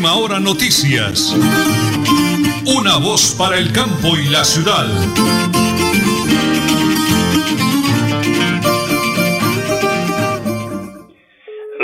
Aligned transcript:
Última 0.00 0.16
Hora 0.16 0.40
Noticias. 0.40 1.36
Una 2.64 2.96
voz 3.04 3.36
para 3.36 3.58
el 3.60 3.68
campo 3.68 4.16
y 4.16 4.32
la 4.32 4.44
ciudad. 4.48 4.88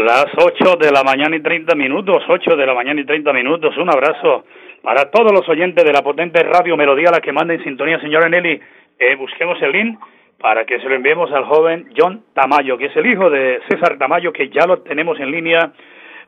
Las 0.00 0.32
8 0.34 0.76
de 0.80 0.92
la 0.92 1.02
mañana 1.04 1.36
y 1.36 1.42
30 1.42 1.74
minutos, 1.74 2.22
8 2.26 2.56
de 2.56 2.64
la 2.64 2.72
mañana 2.72 3.02
y 3.02 3.04
30 3.04 3.34
minutos. 3.34 3.76
Un 3.76 3.90
abrazo 3.90 4.46
para 4.80 5.10
todos 5.10 5.32
los 5.32 5.46
oyentes 5.50 5.84
de 5.84 5.92
la 5.92 6.00
potente 6.00 6.42
radio 6.42 6.74
Melodía, 6.74 7.10
la 7.10 7.20
que 7.20 7.32
manda 7.32 7.52
en 7.52 7.62
sintonía, 7.64 8.00
señora 8.00 8.30
Nelly. 8.30 8.58
Eh, 8.98 9.14
busquemos 9.16 9.60
el 9.60 9.72
link 9.72 9.98
para 10.38 10.64
que 10.64 10.80
se 10.80 10.88
lo 10.88 10.94
enviemos 10.94 11.30
al 11.32 11.44
joven 11.44 11.90
John 11.94 12.24
Tamayo, 12.32 12.78
que 12.78 12.86
es 12.86 12.96
el 12.96 13.04
hijo 13.04 13.28
de 13.28 13.60
César 13.68 13.98
Tamayo, 13.98 14.32
que 14.32 14.48
ya 14.48 14.64
lo 14.66 14.78
tenemos 14.78 15.20
en 15.20 15.30
línea 15.30 15.74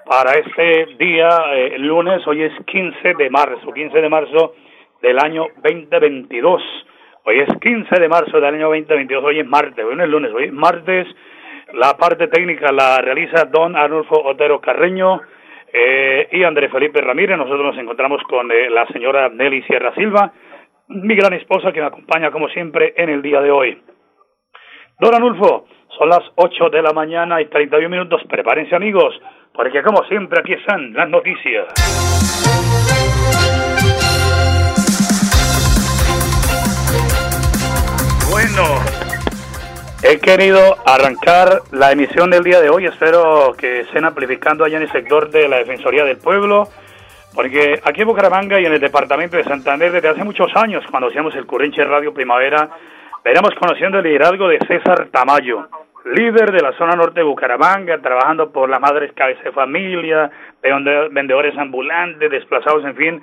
para 0.08 0.38
este 0.38 0.96
día, 0.98 1.28
eh, 1.52 1.78
lunes, 1.78 2.26
hoy 2.26 2.42
es 2.42 2.52
15 2.64 3.14
de 3.18 3.28
marzo, 3.28 3.72
15 3.72 4.00
de 4.00 4.08
marzo 4.08 4.54
del 5.02 5.18
año 5.18 5.48
2022. 5.62 6.62
Hoy 7.24 7.40
es 7.40 7.48
15 7.60 8.00
de 8.00 8.08
marzo 8.08 8.40
del 8.40 8.54
año 8.54 8.68
2022, 8.68 9.22
hoy 9.22 9.40
es 9.40 9.46
martes, 9.46 9.84
hoy 9.84 9.94
no 9.94 10.04
es 10.04 10.08
lunes, 10.08 10.32
hoy 10.32 10.44
es 10.44 10.52
martes. 10.52 11.06
La 11.74 11.94
parte 11.98 12.26
técnica 12.28 12.72
la 12.72 13.02
realiza 13.02 13.44
don 13.44 13.76
Arnulfo 13.76 14.18
Otero 14.24 14.62
Carreño 14.62 15.20
eh, 15.70 16.28
y 16.32 16.42
Andrés 16.42 16.72
Felipe 16.72 17.02
Ramírez. 17.02 17.36
Nosotros 17.36 17.66
nos 17.66 17.78
encontramos 17.78 18.22
con 18.22 18.50
eh, 18.50 18.70
la 18.70 18.86
señora 18.86 19.28
Nelly 19.28 19.60
Sierra 19.64 19.94
Silva, 19.94 20.32
mi 20.88 21.16
gran 21.16 21.34
esposa 21.34 21.70
que 21.70 21.80
me 21.80 21.86
acompaña 21.86 22.30
como 22.30 22.48
siempre 22.48 22.94
en 22.96 23.10
el 23.10 23.20
día 23.20 23.42
de 23.42 23.50
hoy. 23.50 23.82
Don 24.98 25.14
Anulfo, 25.14 25.66
son 25.98 26.08
las 26.08 26.22
8 26.36 26.70
de 26.70 26.80
la 26.80 26.92
mañana 26.92 27.42
y 27.42 27.46
31 27.46 27.90
minutos. 27.90 28.22
Prepárense 28.28 28.74
amigos, 28.74 29.14
porque 29.58 29.82
como 29.82 30.04
siempre 30.04 30.38
aquí 30.38 30.52
están 30.52 30.92
las 30.92 31.10
noticias. 31.10 31.66
Bueno, 38.30 38.62
he 40.04 40.20
querido 40.20 40.60
arrancar 40.86 41.62
la 41.72 41.90
emisión 41.90 42.30
del 42.30 42.44
día 42.44 42.60
de 42.60 42.70
hoy. 42.70 42.86
Espero 42.86 43.52
que 43.58 43.80
estén 43.80 44.04
amplificando 44.04 44.64
allá 44.64 44.76
en 44.76 44.84
el 44.84 44.92
sector 44.92 45.28
de 45.28 45.48
la 45.48 45.56
Defensoría 45.56 46.04
del 46.04 46.18
Pueblo. 46.18 46.68
Porque 47.34 47.80
aquí 47.82 48.02
en 48.02 48.06
Bucaramanga 48.06 48.60
y 48.60 48.66
en 48.66 48.74
el 48.74 48.80
departamento 48.80 49.36
de 49.36 49.42
Santander, 49.42 49.90
desde 49.90 50.10
hace 50.10 50.22
muchos 50.22 50.54
años, 50.54 50.84
cuando 50.88 51.08
hacíamos 51.08 51.34
el 51.34 51.46
Currenche 51.46 51.82
Radio 51.82 52.14
Primavera, 52.14 52.70
Veremos 53.24 53.54
conociendo 53.56 53.98
el 53.98 54.04
liderazgo 54.04 54.48
de 54.48 54.58
César 54.66 55.08
Tamayo, 55.10 55.68
líder 56.14 56.52
de 56.52 56.60
la 56.60 56.72
zona 56.72 56.94
norte 56.96 57.20
de 57.20 57.26
Bucaramanga, 57.26 57.98
trabajando 57.98 58.50
por 58.52 58.68
las 58.68 58.80
madres 58.80 59.12
cabeza 59.14 59.52
familia, 59.52 60.30
vendedores 61.10 61.56
ambulantes, 61.56 62.30
desplazados, 62.30 62.84
en 62.84 62.96
fin. 62.96 63.22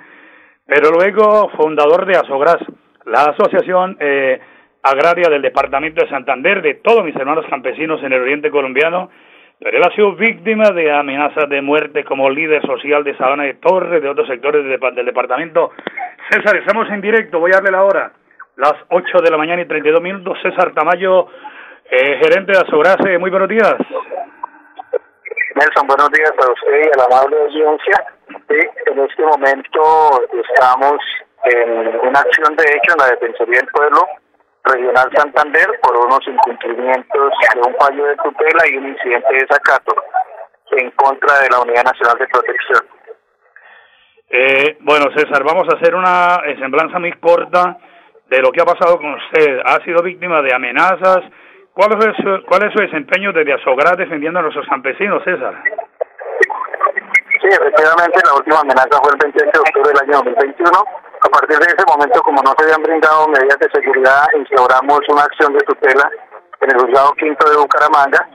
Pero 0.66 0.90
luego 0.90 1.50
fundador 1.50 2.06
de 2.06 2.16
Asogras, 2.16 2.58
la 3.04 3.24
asociación 3.24 3.96
eh, 4.00 4.40
agraria 4.82 5.28
del 5.28 5.42
departamento 5.42 6.02
de 6.02 6.10
Santander, 6.10 6.62
de 6.62 6.74
todos 6.74 7.04
mis 7.04 7.16
hermanos 7.16 7.46
campesinos 7.48 8.02
en 8.02 8.12
el 8.12 8.22
oriente 8.22 8.50
colombiano. 8.50 9.10
Pero 9.58 9.78
él 9.78 9.82
ha 9.84 9.94
sido 9.94 10.14
víctima 10.14 10.70
de 10.70 10.92
amenazas 10.92 11.48
de 11.48 11.62
muerte 11.62 12.04
como 12.04 12.28
líder 12.28 12.60
social 12.66 13.02
de 13.04 13.16
Sabana 13.16 13.44
de 13.44 13.54
Torres, 13.54 14.02
de 14.02 14.08
otros 14.08 14.28
sectores 14.28 14.64
del 14.64 15.06
departamento. 15.06 15.70
César, 16.30 16.56
estamos 16.56 16.90
en 16.90 17.00
directo, 17.00 17.40
voy 17.40 17.52
a 17.52 17.56
darle 17.56 17.70
la 17.70 17.84
hora 17.84 18.12
las 18.56 18.74
8 18.88 19.18
de 19.22 19.30
la 19.30 19.36
mañana 19.36 19.62
y 19.62 19.66
32 19.66 20.02
minutos. 20.02 20.38
César 20.42 20.72
Tamayo, 20.72 21.28
eh, 21.90 22.18
gerente 22.22 22.52
de 22.52 22.58
Asobrase, 22.58 23.18
muy 23.18 23.30
buenos 23.30 23.48
días. 23.48 23.74
Nelson, 25.54 25.86
buenos 25.86 26.10
días 26.10 26.32
a 26.32 26.52
usted 26.52 26.84
y 26.84 26.90
a 26.92 26.96
la 26.98 27.04
amable 27.04 27.36
audiencia. 27.40 28.04
en 28.48 28.98
este 28.98 29.22
momento 29.22 30.22
estamos 30.32 30.98
en 31.44 32.00
una 32.08 32.20
acción 32.20 32.56
de 32.56 32.64
hecho 32.64 32.92
en 32.92 32.98
la 32.98 33.08
Defensoría 33.08 33.60
del 33.60 33.68
Pueblo 33.68 34.00
Regional 34.64 35.10
Santander 35.14 35.80
por 35.80 35.96
unos 35.96 36.20
incumplimientos 36.26 37.32
de 37.54 37.60
un 37.60 37.74
fallo 37.76 38.04
de 38.04 38.16
tutela 38.16 38.68
y 38.68 38.76
un 38.76 38.88
incidente 38.88 39.32
de 39.32 39.46
desacato 39.46 39.94
en 40.72 40.90
contra 40.90 41.40
de 41.40 41.50
la 41.50 41.60
Unidad 41.60 41.84
Nacional 41.84 42.18
de 42.18 42.26
Protección. 42.26 42.84
Eh, 44.28 44.76
bueno, 44.80 45.06
César, 45.14 45.44
vamos 45.44 45.64
a 45.72 45.76
hacer 45.76 45.94
una 45.94 46.40
semblanza 46.58 46.98
muy 46.98 47.12
corta 47.12 47.78
de 48.28 48.40
lo 48.40 48.50
que 48.50 48.60
ha 48.60 48.64
pasado 48.64 48.98
con 48.98 49.14
usted. 49.14 49.60
Ha 49.64 49.82
sido 49.84 50.02
víctima 50.02 50.42
de 50.42 50.54
amenazas. 50.54 51.22
¿Cuál 51.76 51.92
es 51.92 52.16
su, 52.16 52.46
cuál 52.48 52.64
es 52.64 52.72
su 52.72 52.80
desempeño 52.80 53.34
desde 53.34 53.52
Azogras 53.52 53.98
defendiendo 53.98 54.38
a 54.38 54.42
nuestros 54.42 54.66
campesinos, 54.66 55.22
César? 55.24 55.52
Sí, 57.36 57.48
efectivamente, 57.52 58.18
la 58.24 58.32
última 58.32 58.60
amenaza 58.60 58.96
fue 59.02 59.12
el 59.12 59.20
28 59.20 59.50
de 59.52 59.60
octubre 59.60 59.92
del 59.92 60.08
año 60.08 60.24
2021. 60.24 60.72
A 60.72 61.28
partir 61.28 61.58
de 61.58 61.66
ese 61.66 61.84
momento, 61.86 62.22
como 62.22 62.40
no 62.40 62.54
se 62.56 62.64
habían 62.64 62.82
brindado 62.82 63.28
medidas 63.28 63.58
de 63.60 63.68
seguridad, 63.68 64.24
instauramos 64.40 65.00
una 65.10 65.20
acción 65.20 65.52
de 65.52 65.60
tutela 65.68 66.10
en 66.62 66.70
el 66.70 66.80
juzgado 66.80 67.12
quinto 67.12 67.44
de 67.50 67.56
Bucaramanga, 67.58 68.26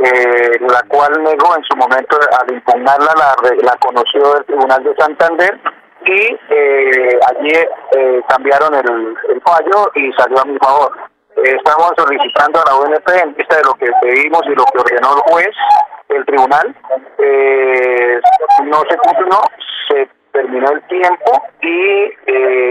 eh, 0.00 0.56
la 0.58 0.80
cual 0.88 1.12
negó 1.22 1.56
en 1.60 1.64
su 1.64 1.76
momento, 1.76 2.16
al 2.16 2.54
impugnarla, 2.54 3.12
la, 3.20 3.36
la 3.68 3.76
conoció 3.84 4.32
del 4.32 4.44
Tribunal 4.46 4.82
de 4.82 4.96
Santander 4.96 5.60
y 6.06 6.40
eh, 6.48 7.20
allí 7.36 7.52
eh, 7.52 8.22
cambiaron 8.28 8.72
el, 8.72 9.14
el, 9.28 9.40
fallo 9.42 9.92
y 9.94 10.10
salió 10.12 10.40
a 10.40 10.44
mi 10.46 10.56
favor. 10.56 10.96
Eh, 11.44 11.56
estamos 11.56 11.92
solicitando 11.96 12.60
a 12.60 12.64
la 12.66 12.76
ONP 12.76 13.08
en 13.22 13.34
vista 13.34 13.56
de 13.56 13.62
lo 13.62 13.74
que 13.74 13.86
pedimos 14.02 14.42
y 14.46 14.54
lo 14.54 14.64
que 14.64 14.78
ordenó 14.78 15.14
el 15.14 15.32
juez, 15.32 15.54
el 16.08 16.24
tribunal, 16.26 16.74
eh, 17.18 18.20
no 18.64 18.82
se 18.88 18.96
cumplió, 18.96 19.40
se 19.88 20.08
terminó 20.32 20.70
el 20.72 20.82
tiempo 20.88 21.42
y 21.62 22.04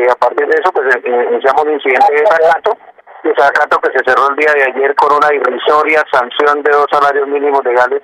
a 0.10 0.16
partir 0.16 0.48
de 0.48 0.60
eso 0.60 0.72
pues 0.72 0.96
iniciamos 1.06 1.64
un 1.64 1.74
incidente 1.74 2.14
de 2.14 2.22
desacato, 2.22 2.78
desacato 3.24 3.80
que 3.80 3.98
se 3.98 4.04
cerró 4.06 4.30
el 4.30 4.36
día 4.36 4.54
de 4.54 4.64
ayer 4.64 4.96
con 4.96 5.16
una 5.16 5.34
irrisoria 5.34 6.04
sanción 6.12 6.64
de 6.64 6.72
dos 6.72 6.88
salarios 6.92 7.28
mínimos 7.28 7.64
legales 7.64 8.02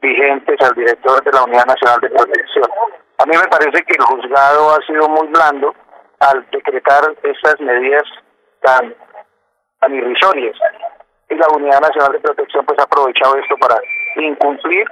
vigentes 0.00 0.56
al 0.60 0.74
director 0.74 1.22
de 1.24 1.32
la 1.32 1.44
Unidad 1.44 1.66
Nacional 1.66 2.00
de 2.00 2.10
Protección. 2.10 2.70
A 3.18 3.26
mí 3.26 3.36
me 3.36 3.48
parece 3.48 3.82
que 3.84 3.94
el 3.94 4.04
juzgado 4.04 4.70
ha 4.70 4.86
sido 4.86 5.08
muy 5.08 5.26
blando 5.28 5.74
al 6.20 6.46
decretar 6.50 7.14
estas 7.22 7.60
medidas 7.60 8.04
tan, 8.62 8.94
tan 9.80 9.94
irrisorias. 9.94 10.56
Y 11.28 11.34
la 11.34 11.48
Unidad 11.48 11.80
Nacional 11.80 12.12
de 12.12 12.20
Protección 12.20 12.64
pues 12.64 12.78
ha 12.78 12.84
aprovechado 12.84 13.36
esto 13.36 13.56
para 13.56 13.76
incumplir 14.16 14.86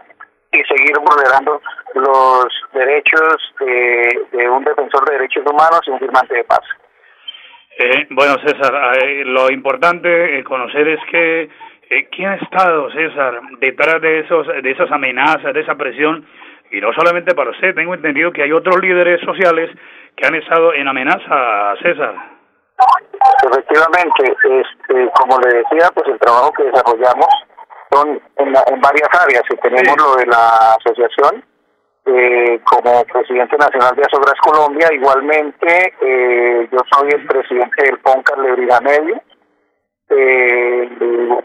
y 0.53 0.63
seguir 0.65 0.97
vulnerando 0.99 1.61
los 1.95 2.47
derechos 2.73 3.55
de, 3.61 4.49
un 4.49 4.65
defensor 4.65 5.05
de 5.09 5.17
derechos 5.17 5.45
humanos 5.47 5.81
y 5.87 5.91
un 5.91 5.99
firmante 5.99 6.35
de 6.35 6.45
paz. 6.45 6.63
Eh, 7.77 8.07
bueno, 8.11 8.37
César, 8.45 8.99
eh, 9.03 9.25
lo 9.25 9.51
importante 9.51 10.39
eh, 10.39 10.45
conocer 10.45 10.87
es 10.89 11.01
que 11.11 11.51
eh, 11.91 12.09
quién 12.11 12.29
ha 12.29 12.37
estado, 12.37 12.91
César, 12.93 13.41
detrás 13.59 14.01
de 14.01 14.21
esos 14.21 14.47
de 14.47 14.71
esas 14.71 14.91
amenazas, 14.93 15.53
de 15.53 15.61
esa 15.61 15.75
presión 15.75 16.25
y 16.71 16.81
no 16.81 16.93
solamente 16.93 17.35
para 17.35 17.51
usted, 17.51 17.75
tengo 17.75 17.95
entendido 17.95 18.33
que 18.33 18.43
hay 18.43 18.53
otros 18.53 18.81
líderes 18.81 19.21
sociales 19.21 19.71
que 20.17 20.27
han 20.27 20.35
estado 20.37 20.73
en 20.73 20.87
amenaza 20.87 21.75
César. 21.83 22.34
Efectivamente, 23.43 24.37
este, 24.43 25.11
como 25.21 25.39
le 25.41 25.59
decía, 25.59 25.91
pues 25.95 26.09
el 26.09 26.19
trabajo 26.19 26.53
que 26.53 26.65
desarrollamos 26.65 27.29
son 27.91 28.21
en, 28.37 28.49
en 28.49 28.81
varias 28.81 29.09
áreas. 29.13 29.43
Y 29.51 29.57
tenemos 29.57 29.97
lo 29.97 30.17
de 30.17 30.27
la 30.27 30.75
asociación, 30.75 31.45
eh, 32.07 32.61
como 32.65 33.05
presidente 33.05 33.57
nacional 33.57 33.97
de 33.97 34.03
Asobras 34.03 34.39
Colombia, 34.43 34.89
igualmente 34.93 35.95
eh, 36.03 36.69
yo 36.71 36.79
soy 36.93 37.09
el 37.13 37.27
presidente 37.27 37.83
del 37.83 37.99
PONCAR 38.01 38.39
Lebrija 38.39 38.81
Medio, 38.81 39.23
eh, 40.11 40.89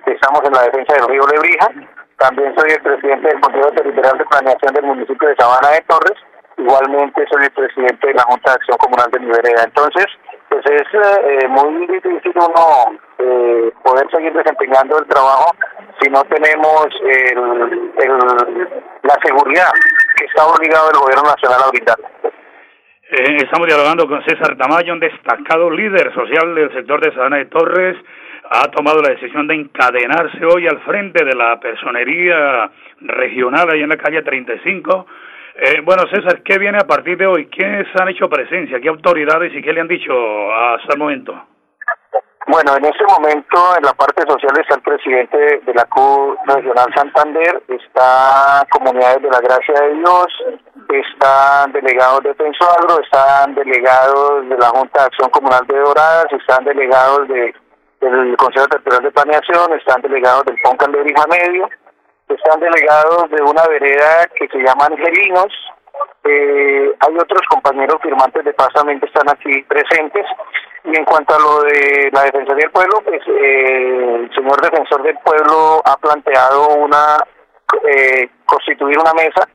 estamos 0.06 0.42
en 0.44 0.52
la 0.52 0.64
defensa 0.64 0.96
del 0.96 1.08
río 1.08 1.24
Lebrija, 1.28 1.72
también 2.18 2.54
soy 2.58 2.72
el 2.72 2.82
presidente 2.82 3.30
del 3.30 3.40
Consejo 3.40 3.72
Territorial 3.72 4.18
de 4.18 4.26
Planeación 4.26 4.74
del 4.74 4.84
municipio 4.84 5.30
de 5.30 5.36
Sabana 5.38 5.70
de 5.70 5.82
Torres. 5.88 6.20
Igualmente 6.58 7.26
soy 7.32 7.44
el 7.46 7.52
presidente 7.52 8.08
de 8.08 8.14
la 8.14 8.24
Junta 8.24 8.52
de 8.52 8.56
Acción 8.56 8.78
Comunal 8.78 9.10
de 9.12 9.20
mi 9.20 9.28
vereda. 9.28 9.64
Entonces, 9.64 10.06
pues 10.50 10.66
es 10.66 10.88
eh, 10.94 11.48
muy 11.48 11.88
difícil 11.88 12.34
uno 12.36 13.00
eh, 13.20 13.72
poder 13.84 14.10
seguir 14.12 14.34
desempeñando 14.34 14.98
el 15.00 15.08
trabajo 15.08 15.56
si 16.02 16.10
no 16.10 16.24
tenemos 16.24 16.88
el, 17.04 17.90
la 19.04 19.18
seguridad 19.24 19.72
que 20.18 20.26
está 20.26 20.46
obligado 20.48 20.90
el 20.92 21.00
gobierno 21.00 21.24
nacional 21.24 21.62
a 21.64 21.70
brindar. 21.70 21.98
Eh, 23.12 23.38
estamos 23.44 23.68
dialogando 23.68 24.08
con 24.08 24.24
César 24.24 24.58
Tamayo, 24.58 24.94
un 24.94 25.00
destacado 25.00 25.70
líder 25.70 26.14
social 26.14 26.56
del 26.56 26.74
sector 26.74 27.02
de 27.02 27.14
Sabana 27.14 27.38
de 27.38 27.46
Torres 27.46 27.98
ha 28.52 28.68
tomado 28.72 29.02
la 29.02 29.10
decisión 29.10 29.48
de 29.48 29.56
encadenarse 29.56 30.44
hoy 30.44 30.68
al 30.68 30.80
frente 30.82 31.24
de 31.24 31.36
la 31.36 31.60
personería 31.60 32.70
regional 33.02 33.70
ahí 33.72 33.82
en 33.84 33.90
la 33.90 33.98
calle 33.98 34.24
35. 34.24 35.06
Eh, 35.62 35.82
bueno, 35.84 36.04
César, 36.08 36.42
¿qué 36.44 36.58
viene 36.58 36.78
a 36.78 36.88
partir 36.88 37.18
de 37.18 37.28
hoy? 37.28 37.50
¿Quiénes 37.50 37.86
han 38.00 38.08
hecho 38.08 38.30
presencia? 38.30 38.80
¿Qué 38.80 38.88
autoridades 38.88 39.54
y 39.54 39.62
qué 39.62 39.74
le 39.74 39.82
han 39.82 39.90
dicho 39.90 40.14
hasta 40.14 40.94
el 40.94 41.00
momento? 41.00 41.34
Bueno, 42.48 42.78
en 42.78 42.86
este 42.86 43.04
momento 43.04 43.76
en 43.78 43.84
la 43.84 43.92
parte 43.92 44.24
social 44.24 44.54
está 44.58 44.76
el 44.76 44.82
presidente 44.82 45.38
de 45.38 45.74
la 45.74 45.84
CU 45.84 46.38
Regional 46.48 46.88
Santander, 46.96 47.62
está 47.68 48.66
Comunidades 48.72 49.22
de 49.22 49.30
la 49.30 49.42
Gracia 49.42 49.82
de 49.82 49.96
Dios, 49.96 50.28
están 50.88 51.74
delegados 51.74 52.24
de 52.24 52.34
Pensuagro, 52.36 53.02
están 53.04 53.54
delegados 53.54 54.48
de 54.48 54.58
la 54.58 54.70
Junta 54.70 55.02
de 55.02 55.06
Acción 55.08 55.30
Comunal 55.30 55.68
de 55.68 55.78
Doradas, 55.78 56.28
están 56.32 56.64
delegados 56.64 57.28
de, 57.28 57.54
del 58.00 58.38
Consejo 58.38 58.68
Territorial 58.68 59.04
de 59.04 59.12
Planeación, 59.12 59.74
están 59.78 60.02
delegados 60.02 60.46
del 60.46 60.56
PONCAL 60.64 60.94
de 60.94 61.04
Brija 61.04 61.26
Medio, 61.30 61.70
están 62.36 62.60
delegados 62.60 63.30
de 63.30 63.42
una 63.42 63.66
vereda 63.68 64.28
que 64.36 64.48
se 64.48 64.58
llama 64.60 64.86
Angelinos, 64.86 65.54
eh, 66.24 66.94
hay 67.00 67.18
otros 67.18 67.42
compañeros 67.50 68.02
firmantes 68.02 68.44
de 68.44 68.54
paz 68.54 68.70
también 68.74 69.00
que 69.00 69.08
están 69.08 69.30
aquí 69.30 69.64
presentes. 69.64 70.26
Y 70.84 70.96
en 70.96 71.06
cuanto 71.06 71.36
a 71.36 71.40
lo 71.40 71.62
de 71.64 72.10
la 72.12 72.24
Defensoría 72.24 72.66
del 72.66 72.72
Pueblo, 72.72 73.02
pues 73.04 73.22
eh, 73.28 74.16
el 74.24 74.32
señor 74.34 74.62
defensor 74.62 75.04
del 75.04 75.18
pueblo 75.20 75.82
ha 75.84 75.98
planteado 75.98 76.70
una 76.76 77.18
eh, 77.88 78.30
constituir 78.46 78.98
una 78.98 79.14
mesa 79.14 79.48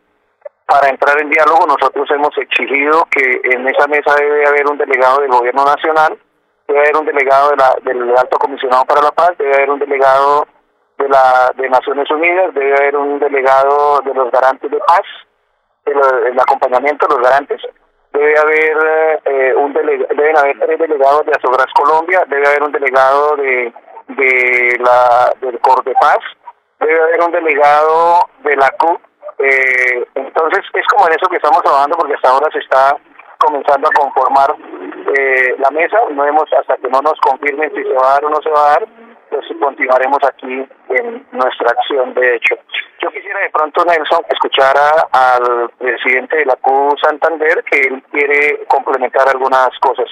para 0.66 0.88
entrar 0.88 1.20
en 1.20 1.30
diálogo. 1.30 1.66
Nosotros 1.66 2.08
hemos 2.10 2.36
exigido 2.38 3.06
que 3.10 3.40
en 3.44 3.66
esa 3.68 3.86
mesa 3.86 4.14
debe 4.18 4.46
haber 4.46 4.66
un 4.68 4.78
delegado 4.78 5.20
del 5.20 5.30
Gobierno 5.30 5.64
Nacional, 5.64 6.18
debe 6.66 6.80
haber 6.80 6.96
un 6.96 7.06
delegado 7.06 7.50
de 7.50 7.56
la, 7.56 7.76
del 7.82 8.16
Alto 8.16 8.38
Comisionado 8.38 8.84
para 8.84 9.02
la 9.02 9.10
Paz, 9.10 9.32
debe 9.38 9.54
haber 9.54 9.70
un 9.70 9.78
delegado 9.78 10.46
de 11.04 11.08
la 11.10 11.52
de 11.54 11.68
Naciones 11.68 12.10
Unidas, 12.10 12.54
debe 12.54 12.74
haber 12.74 12.96
un 12.96 13.18
delegado 13.18 14.00
de 14.00 14.14
los 14.14 14.30
garantes 14.30 14.70
de 14.70 14.78
paz 14.78 15.02
el, 15.86 16.40
acompañamiento 16.40 17.06
de 17.06 17.14
los 17.14 17.22
garantes, 17.22 17.60
debe 18.12 18.38
haber 18.38 19.20
eh, 19.24 19.54
un 19.54 19.72
deben 19.72 20.38
haber 20.38 20.58
tres 20.60 20.78
delegados 20.78 21.26
de 21.26 21.32
Azogras 21.32 21.66
Colombia, 21.74 22.24
debe 22.28 22.46
haber 22.46 22.62
un 22.62 22.72
delegado 22.72 23.36
de, 23.36 23.72
de 24.08 24.78
la 24.80 25.32
del 25.40 25.60
Cor 25.60 25.84
de 25.84 25.94
Paz, 25.94 26.18
debe 26.80 27.02
haber 27.02 27.20
un 27.22 27.32
delegado 27.32 28.28
de 28.44 28.56
la 28.56 28.70
CUP. 28.70 29.00
Eh, 29.38 30.06
entonces 30.14 30.64
es 30.72 30.86
como 30.86 31.06
en 31.08 31.14
eso 31.14 31.28
que 31.28 31.36
estamos 31.36 31.62
trabajando 31.62 31.96
porque 31.96 32.14
hasta 32.14 32.30
ahora 32.30 32.48
se 32.52 32.60
está 32.60 32.96
comenzando 33.38 33.88
a 33.88 34.00
conformar 34.00 34.54
eh, 35.18 35.56
la 35.58 35.70
mesa, 35.70 35.98
no 36.10 36.24
hemos 36.24 36.44
hasta 36.52 36.76
que 36.76 36.88
no 36.88 37.00
nos 37.02 37.20
confirmen 37.20 37.70
si 37.74 37.82
se 37.82 37.92
va 37.92 38.10
a 38.10 38.14
dar 38.14 38.24
o 38.24 38.30
no 38.30 38.40
se 38.40 38.50
va 38.50 38.60
a 38.60 38.70
dar, 38.70 38.86
pues 39.34 39.58
continuaremos 39.58 40.18
aquí 40.22 40.64
en 40.90 41.26
nuestra 41.32 41.70
acción 41.70 42.14
de 42.14 42.36
hecho. 42.36 42.54
Yo 43.00 43.10
quisiera 43.10 43.40
de 43.40 43.50
pronto, 43.50 43.84
Nelson, 43.84 44.24
escuchar 44.28 44.76
al 45.12 45.70
presidente 45.78 46.36
de 46.36 46.46
la 46.46 46.56
CU 46.56 46.94
Santander, 47.02 47.64
que 47.64 47.80
él 47.80 48.02
quiere 48.12 48.64
complementar 48.68 49.28
algunas 49.28 49.70
cosas. 49.80 50.06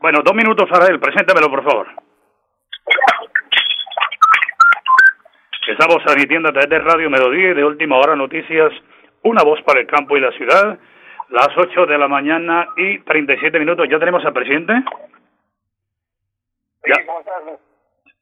Bueno, 0.00 0.20
dos 0.24 0.34
minutos, 0.34 0.68
él, 0.88 0.98
preséntamelo, 0.98 1.48
por 1.50 1.62
favor. 1.62 1.86
Estamos 5.68 6.02
transmitiendo 6.04 6.48
a 6.48 6.52
través 6.52 6.68
de 6.68 6.78
Radio 6.80 7.10
Melodía 7.10 7.50
y 7.50 7.54
de 7.54 7.64
Última 7.64 7.96
Hora 7.96 8.16
Noticias, 8.16 8.72
una 9.22 9.42
voz 9.42 9.62
para 9.62 9.80
el 9.80 9.86
campo 9.86 10.16
y 10.16 10.20
la 10.20 10.32
ciudad, 10.32 10.78
las 11.30 11.48
8 11.56 11.86
de 11.86 11.96
la 11.96 12.08
mañana 12.08 12.68
y 12.76 12.98
37 12.98 13.58
minutos. 13.58 13.86
¿Ya 13.88 13.98
tenemos 13.98 14.24
al 14.24 14.32
presidente? 14.32 14.74
¿Ya, 16.86 16.96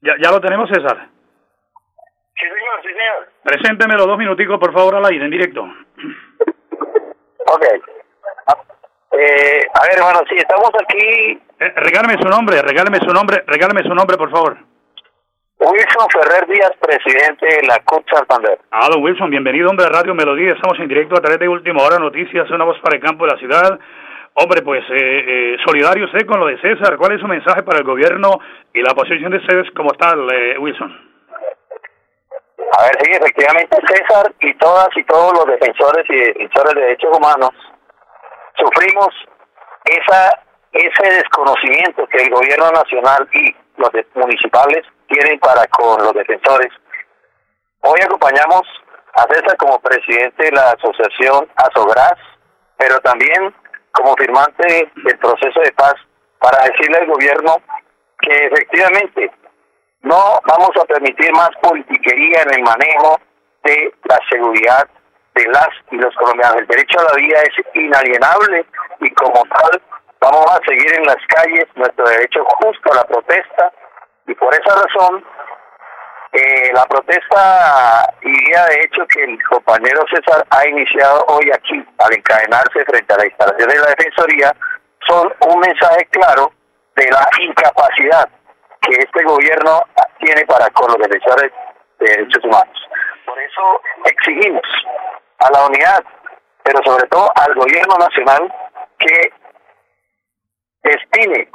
ya, 0.02 0.14
ya 0.22 0.30
lo 0.30 0.40
tenemos, 0.40 0.68
César? 0.68 1.08
Sí, 2.38 2.46
señor, 2.46 2.82
sí, 2.82 2.88
señor. 2.88 3.28
Preséntemelo 3.44 4.06
dos 4.06 4.18
minuticos, 4.18 4.58
por 4.58 4.72
favor, 4.72 4.96
al 4.96 5.06
aire, 5.06 5.24
en 5.24 5.30
directo. 5.30 5.62
Ok. 5.62 7.64
Eh, 9.14 9.66
a 9.74 9.82
ver, 9.86 9.98
hermano, 9.98 10.20
sí, 10.28 10.36
estamos 10.36 10.70
aquí. 10.80 11.38
Eh, 11.60 11.72
regálame 11.76 12.14
su 12.20 12.28
nombre, 12.28 12.60
regálame 12.62 12.98
su 12.98 13.12
nombre, 13.12 13.44
regálame 13.46 13.82
su 13.82 13.94
nombre, 13.94 14.16
por 14.16 14.30
favor. 14.30 14.56
Wilson 15.58 16.08
Ferrer 16.10 16.46
Díaz, 16.48 16.72
presidente 16.80 17.46
de 17.46 17.66
la 17.68 17.78
CUT 17.84 18.04
Santander. 18.10 18.58
Ah, 18.72 18.88
don 18.90 19.02
Wilson, 19.02 19.30
bienvenido, 19.30 19.70
hombre, 19.70 19.86
a 19.86 19.90
Radio 19.90 20.14
Melodía. 20.14 20.54
Estamos 20.54 20.78
en 20.80 20.88
directo 20.88 21.14
a 21.14 21.20
través 21.20 21.38
de 21.38 21.48
Última 21.48 21.84
Hora 21.84 21.98
Noticias, 22.00 22.50
una 22.50 22.64
voz 22.64 22.80
para 22.80 22.96
el 22.96 23.02
campo 23.02 23.26
de 23.26 23.32
la 23.32 23.38
ciudad. 23.38 23.78
Hombre, 24.34 24.62
pues 24.62 24.82
eh, 24.88 24.94
eh, 24.94 25.56
solidario 25.64 26.06
usted 26.06 26.26
con 26.26 26.40
lo 26.40 26.46
de 26.46 26.58
César. 26.60 26.96
¿Cuál 26.96 27.12
es 27.12 27.20
su 27.20 27.28
mensaje 27.28 27.62
para 27.62 27.78
el 27.78 27.84
gobierno 27.84 28.40
y 28.72 28.80
la 28.80 28.94
posición 28.94 29.30
de 29.30 29.38
ustedes 29.38 29.70
como 29.76 29.92
tal, 29.92 30.26
eh, 30.32 30.58
Wilson? 30.58 30.90
A 32.78 32.82
ver, 32.84 32.92
sí, 33.02 33.10
efectivamente 33.12 33.76
César 33.86 34.32
y 34.40 34.54
todas 34.54 34.88
y 34.96 35.04
todos 35.04 35.32
los 35.34 35.46
defensores 35.46 36.06
y 36.08 36.16
defensores 36.16 36.74
de 36.74 36.80
derechos 36.80 37.10
humanos 37.18 37.50
sufrimos 38.56 39.08
esa 39.84 40.40
ese 40.72 41.16
desconocimiento 41.16 42.06
que 42.06 42.22
el 42.22 42.30
gobierno 42.30 42.70
nacional 42.70 43.28
y 43.34 43.54
los 43.76 43.90
municipales 44.14 44.86
tienen 45.06 45.38
para 45.38 45.66
con 45.66 46.02
los 46.02 46.14
defensores. 46.14 46.72
Hoy 47.80 48.00
acompañamos 48.02 48.62
a 49.14 49.22
César 49.24 49.56
como 49.58 49.78
presidente 49.80 50.44
de 50.44 50.52
la 50.52 50.70
asociación 50.70 51.46
Azogras, 51.56 52.16
pero 52.78 52.98
también 53.00 53.54
como 53.92 54.14
firmante 54.16 54.90
del 54.96 55.18
proceso 55.18 55.60
de 55.60 55.72
paz 55.72 55.94
para 56.38 56.64
decirle 56.64 56.98
al 56.98 57.06
gobierno 57.06 57.56
que 58.20 58.46
efectivamente 58.46 59.30
no 60.02 60.40
vamos 60.46 60.70
a 60.80 60.84
permitir 60.84 61.32
más 61.32 61.50
politiquería 61.60 62.42
en 62.42 62.54
el 62.54 62.62
manejo 62.62 63.20
de 63.64 63.94
la 64.04 64.18
seguridad 64.30 64.88
de 65.34 65.44
las 65.48 65.68
y 65.90 65.96
los 65.96 66.14
colombianos. 66.16 66.58
El 66.58 66.66
derecho 66.66 66.98
a 67.00 67.04
la 67.04 67.14
vida 67.14 67.40
es 67.42 67.74
inalienable 67.74 68.66
y 69.00 69.10
como 69.12 69.42
tal 69.44 69.80
vamos 70.20 70.46
a 70.50 70.60
seguir 70.66 70.94
en 70.94 71.04
las 71.04 71.16
calles 71.28 71.66
nuestro 71.74 72.04
derecho 72.08 72.44
justo 72.44 72.92
a 72.92 72.96
la 72.96 73.04
protesta 73.04 73.72
y 74.26 74.34
por 74.34 74.52
esa 74.54 74.82
razón 74.82 75.24
eh, 76.32 76.72
la 76.72 76.86
protesta 76.86 78.14
iría 78.22 78.64
de 78.64 78.80
hecho 78.80 79.06
que 79.06 79.22
el 79.22 79.42
compañero 79.44 80.02
César 80.10 80.46
ha 80.48 80.66
iniciado 80.66 81.24
hoy 81.28 81.50
aquí 81.52 81.84
al 81.98 82.14
encadenarse 82.14 82.84
frente 82.86 83.12
a 83.12 83.18
la 83.18 83.26
instalación 83.26 83.68
de 83.68 83.78
la 83.78 83.86
Defensoría 83.86 84.56
son 85.06 85.32
un 85.46 85.60
mensaje 85.60 86.06
claro 86.06 86.50
de 86.96 87.06
la 87.10 87.28
incapacidad 87.38 88.28
que 88.80 88.96
este 88.96 89.24
gobierno 89.24 89.82
tiene 90.20 90.46
para 90.46 90.70
con 90.70 90.88
los 90.88 90.98
defensores 90.98 91.52
de 91.98 92.06
derechos 92.06 92.44
humanos. 92.44 92.88
Por 93.26 93.38
eso 93.38 93.80
exigimos 94.04 94.62
a 95.38 95.50
la 95.52 95.66
unidad, 95.66 96.02
pero 96.62 96.80
sobre 96.84 97.06
todo 97.08 97.30
al 97.36 97.54
gobierno 97.54 97.96
nacional 97.98 98.52
que 98.98 99.32
destine 100.82 101.48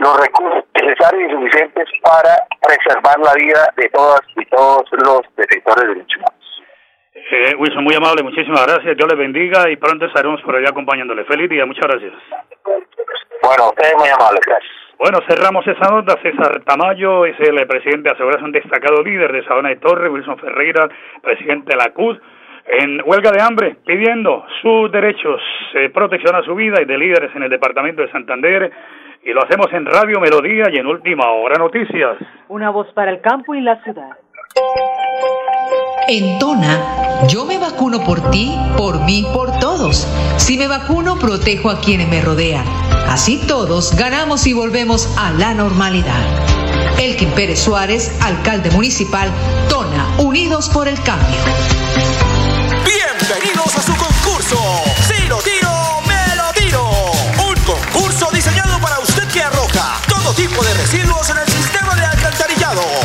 los 0.00 0.18
recursos 0.18 0.64
necesarios 0.74 1.30
y 1.30 1.34
suficientes 1.34 1.88
para 2.02 2.34
preservar 2.60 3.18
la 3.20 3.34
vida 3.34 3.68
de 3.76 3.88
todas 3.90 4.20
y 4.36 4.44
todos 4.46 4.84
los 4.92 5.20
defensores 5.36 5.82
de 5.82 5.94
derechos 5.94 6.16
humanos. 6.16 6.40
Eh, 7.14 7.54
Wilson, 7.58 7.84
muy 7.84 7.94
amable, 7.94 8.22
muchísimas 8.22 8.66
gracias. 8.66 8.96
Dios 8.96 9.08
le 9.12 9.16
bendiga 9.16 9.68
y 9.70 9.76
pronto 9.76 10.06
estaremos 10.06 10.40
por 10.42 10.56
allá 10.56 10.70
acompañándole. 10.70 11.24
Feliz 11.24 11.50
día, 11.50 11.66
muchas 11.66 11.86
gracias. 11.86 12.14
Bueno, 13.42 13.68
usted 13.68 13.92
muy 13.98 14.08
amable, 14.08 14.40
gracias. 14.44 14.72
Bueno, 14.98 15.18
cerramos 15.28 15.66
esa 15.66 15.90
nota. 15.90 16.18
César 16.22 16.62
Tamayo 16.64 17.26
es 17.26 17.38
el 17.40 17.66
presidente 17.66 18.10
de 18.14 18.44
un 18.44 18.52
destacado 18.52 19.02
líder 19.02 19.32
de 19.32 19.44
Sabana 19.44 19.70
de 19.70 19.76
Torres. 19.76 20.10
Wilson 20.10 20.38
Ferreira, 20.38 20.88
presidente 21.22 21.72
de 21.72 21.76
la 21.76 21.92
CUD, 21.92 22.18
en 22.66 23.02
huelga 23.04 23.32
de 23.32 23.42
hambre, 23.42 23.76
pidiendo 23.84 24.44
sus 24.62 24.92
derechos, 24.92 25.40
eh, 25.74 25.90
protección 25.90 26.36
a 26.36 26.42
su 26.42 26.54
vida 26.54 26.80
y 26.80 26.84
de 26.84 26.98
líderes 26.98 27.34
en 27.34 27.42
el 27.42 27.50
departamento 27.50 28.02
de 28.02 28.10
Santander. 28.12 28.70
Y 29.22 29.32
lo 29.32 29.44
hacemos 29.44 29.66
en 29.72 29.84
Radio 29.84 30.18
Melodía 30.18 30.64
y 30.72 30.78
en 30.78 30.86
Última 30.86 31.30
Hora 31.30 31.56
Noticias. 31.58 32.16
Una 32.48 32.70
voz 32.70 32.86
para 32.94 33.10
el 33.10 33.20
campo 33.20 33.54
y 33.54 33.60
la 33.60 33.82
ciudad. 33.84 34.16
En 36.08 36.38
Tona, 36.38 37.26
yo 37.28 37.44
me 37.44 37.58
vacuno 37.58 38.02
por 38.02 38.30
ti, 38.30 38.56
por 38.78 39.04
mí, 39.04 39.26
por 39.34 39.58
todos. 39.58 40.08
Si 40.38 40.56
me 40.56 40.68
vacuno, 40.68 41.16
protejo 41.18 41.68
a 41.68 41.80
quienes 41.80 42.08
me 42.08 42.22
rodean. 42.22 42.64
Así 43.08 43.46
todos 43.46 43.94
ganamos 43.94 44.46
y 44.46 44.54
volvemos 44.54 45.14
a 45.18 45.32
la 45.32 45.52
normalidad. 45.52 46.24
Elkin 46.98 47.30
Pérez 47.32 47.60
Suárez, 47.60 48.18
alcalde 48.22 48.70
municipal, 48.70 49.28
Tona, 49.68 50.06
Unidos 50.18 50.70
por 50.70 50.88
el 50.88 50.96
Cambio. 51.02 51.40
Bienvenidos 52.86 53.76
a 53.76 53.82
su 53.82 53.99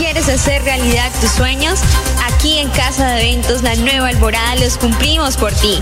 ¿Quieres 0.00 0.28
hacer 0.30 0.64
realidad 0.64 1.12
tus 1.20 1.30
sueños? 1.32 1.78
Aquí 2.32 2.58
en 2.58 2.70
Casa 2.70 3.08
de 3.08 3.20
Eventos 3.20 3.62
La 3.62 3.76
Nueva 3.76 4.08
Alborada 4.08 4.56
los 4.56 4.78
cumplimos 4.78 5.36
por 5.36 5.52
ti. 5.52 5.78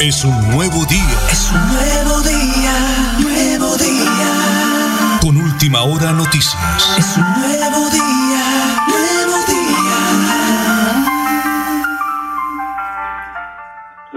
Es 0.00 0.24
un 0.24 0.32
nuevo 0.50 0.84
día. 0.88 1.18
Es 1.30 1.52
un 1.52 1.60
nuevo 1.68 2.20
día, 2.26 2.72
nuevo 3.20 3.76
día. 3.76 5.20
Con 5.20 5.36
última 5.36 5.82
hora 5.82 6.12
noticias. 6.12 6.96
Es 6.98 7.16
un 7.16 7.22
nuevo 7.38 7.90
día, 7.92 8.44
nuevo 8.88 9.36
día. 9.46 9.98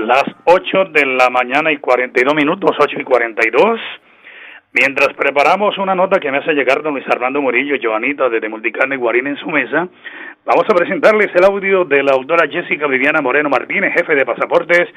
Las 0.08 0.24
8 0.46 0.86
de 0.94 1.06
la 1.06 1.30
mañana 1.30 1.72
y 1.72 1.78
42 1.78 2.34
minutos, 2.34 2.72
8 2.80 3.00
y 3.00 3.04
42. 3.04 3.80
Mientras 4.72 5.14
preparamos 5.14 5.78
una 5.78 5.94
nota 5.94 6.20
que 6.20 6.32
me 6.32 6.40
hace 6.40 6.54
llegar 6.54 6.82
don 6.82 6.94
Luis 6.94 7.08
Armando 7.08 7.42
Murillo, 7.42 7.76
Joanita, 7.80 8.30
desde 8.30 8.50
Multicarne 8.50 8.98
Guarín 8.98 9.28
en 9.28 9.38
su 9.38 9.50
mesa, 9.50 9.88
vamos 10.46 10.66
a 10.70 10.76
presentarles 10.76 11.30
el 11.36 11.44
audio 11.46 11.86
de 11.86 12.04
la 12.04 12.14
autora 12.14 12.48
Jessica 12.48 12.88
Viviana 12.88 13.22
Moreno 13.22 13.50
Martínez, 13.50 13.94
jefe 13.94 14.16
de 14.16 14.26
pasaportes, 14.26 14.90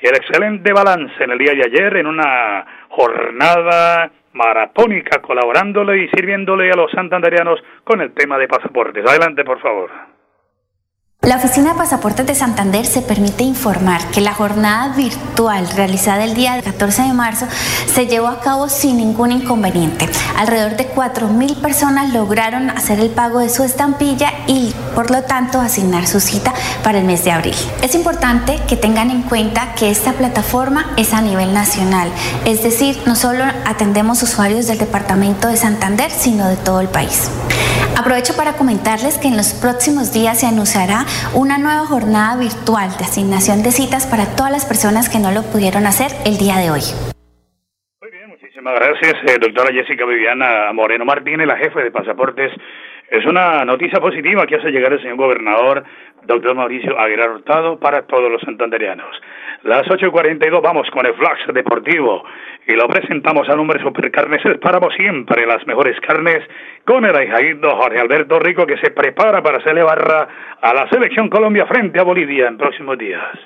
y 0.00 0.06
el 0.06 0.16
excelente 0.16 0.72
balance 0.72 1.22
en 1.22 1.30
el 1.30 1.38
día 1.38 1.52
de 1.54 1.64
ayer 1.64 1.96
en 1.96 2.06
una 2.06 2.64
jornada 2.88 4.10
maratónica 4.32 5.20
colaborándole 5.20 6.04
y 6.04 6.08
sirviéndole 6.08 6.70
a 6.70 6.76
los 6.76 6.90
santanderianos 6.90 7.60
con 7.84 8.00
el 8.00 8.12
tema 8.12 8.38
de 8.38 8.48
pasaportes. 8.48 9.04
Adelante, 9.08 9.44
por 9.44 9.60
favor. 9.60 10.13
La 11.26 11.36
Oficina 11.36 11.72
de 11.72 11.78
Pasaportes 11.78 12.26
de 12.26 12.34
Santander 12.34 12.84
se 12.84 13.00
permite 13.00 13.44
informar 13.44 14.04
que 14.10 14.20
la 14.20 14.34
jornada 14.34 14.94
virtual 14.94 15.66
realizada 15.74 16.22
el 16.22 16.34
día 16.34 16.60
14 16.60 17.00
de 17.00 17.14
marzo 17.14 17.46
se 17.90 18.06
llevó 18.06 18.26
a 18.26 18.40
cabo 18.40 18.68
sin 18.68 18.98
ningún 18.98 19.32
inconveniente. 19.32 20.06
Alrededor 20.36 20.76
de 20.76 20.94
4.000 20.94 21.62
personas 21.62 22.12
lograron 22.12 22.68
hacer 22.68 23.00
el 23.00 23.08
pago 23.08 23.38
de 23.38 23.48
su 23.48 23.62
estampilla 23.62 24.34
y 24.46 24.74
por 24.94 25.10
lo 25.10 25.22
tanto 25.22 25.62
asignar 25.62 26.06
su 26.06 26.20
cita 26.20 26.52
para 26.82 26.98
el 26.98 27.04
mes 27.04 27.24
de 27.24 27.32
abril. 27.32 27.56
Es 27.80 27.94
importante 27.94 28.60
que 28.68 28.76
tengan 28.76 29.10
en 29.10 29.22
cuenta 29.22 29.74
que 29.76 29.90
esta 29.90 30.12
plataforma 30.12 30.92
es 30.98 31.14
a 31.14 31.22
nivel 31.22 31.54
nacional, 31.54 32.10
es 32.44 32.62
decir, 32.62 33.00
no 33.06 33.16
solo 33.16 33.44
atendemos 33.64 34.22
usuarios 34.22 34.66
del 34.66 34.76
departamento 34.76 35.48
de 35.48 35.56
Santander, 35.56 36.10
sino 36.10 36.48
de 36.48 36.56
todo 36.56 36.82
el 36.82 36.88
país. 36.88 37.30
Aprovecho 37.96 38.34
para 38.34 38.54
comentarles 38.54 39.18
que 39.18 39.28
en 39.28 39.36
los 39.36 39.52
próximos 39.52 40.12
días 40.12 40.40
se 40.40 40.46
anunciará 40.46 41.06
una 41.34 41.58
nueva 41.58 41.86
jornada 41.86 42.36
virtual 42.38 42.90
de 42.98 43.04
asignación 43.04 43.62
de 43.62 43.70
citas 43.70 44.06
para 44.06 44.36
todas 44.36 44.52
las 44.52 44.66
personas 44.66 45.08
que 45.08 45.18
no 45.18 45.30
lo 45.30 45.42
pudieron 45.42 45.86
hacer 45.86 46.10
el 46.24 46.38
día 46.38 46.56
de 46.56 46.70
hoy. 46.70 46.82
Muy 48.00 48.10
bien, 48.10 48.28
muchísimas 48.30 48.74
gracias, 48.74 49.14
eh, 49.26 49.38
doctora 49.40 49.72
Jessica 49.72 50.04
Viviana 50.04 50.72
Moreno 50.72 51.04
Martínez, 51.04 51.46
la 51.46 51.56
jefe 51.56 51.82
de 51.82 51.90
pasaportes. 51.90 52.52
Es 53.10 53.24
una 53.26 53.64
noticia 53.64 54.00
positiva 54.00 54.46
que 54.46 54.56
hace 54.56 54.70
llegar 54.70 54.92
el 54.92 55.00
señor 55.00 55.16
gobernador, 55.16 55.84
doctor 56.26 56.54
Mauricio 56.54 56.98
Aguilar 56.98 57.30
Hurtado, 57.30 57.78
para 57.78 58.02
todos 58.02 58.30
los 58.30 58.40
santanderianos. 58.42 59.20
Las 59.62 59.86
8.42 59.86 60.60
vamos 60.62 60.90
con 60.90 61.06
el 61.06 61.14
Flash 61.14 61.46
Deportivo 61.52 62.24
y 62.66 62.72
lo 62.72 62.86
presentamos 62.88 63.48
a 63.48 63.56
nombre 63.56 63.80
Supercarnes 63.80 64.44
El 64.44 64.60
siempre 64.96 65.46
las 65.46 65.66
mejores 65.66 65.98
carnes, 66.00 66.42
con 66.84 67.04
el 67.04 67.16
ahijado 67.16 67.76
Jorge 67.76 68.00
Alberto 68.00 68.38
Rico 68.38 68.66
que 68.66 68.76
se 68.78 68.90
prepara 68.90 69.42
para 69.42 69.58
hacerle 69.58 69.82
barra 69.82 70.28
a 70.60 70.74
la 70.74 70.88
Selección 70.88 71.28
Colombia 71.28 71.66
frente 71.66 71.98
a 71.98 72.04
Bolivia 72.04 72.48
en 72.48 72.58
próximos 72.58 72.98
días. 72.98 73.38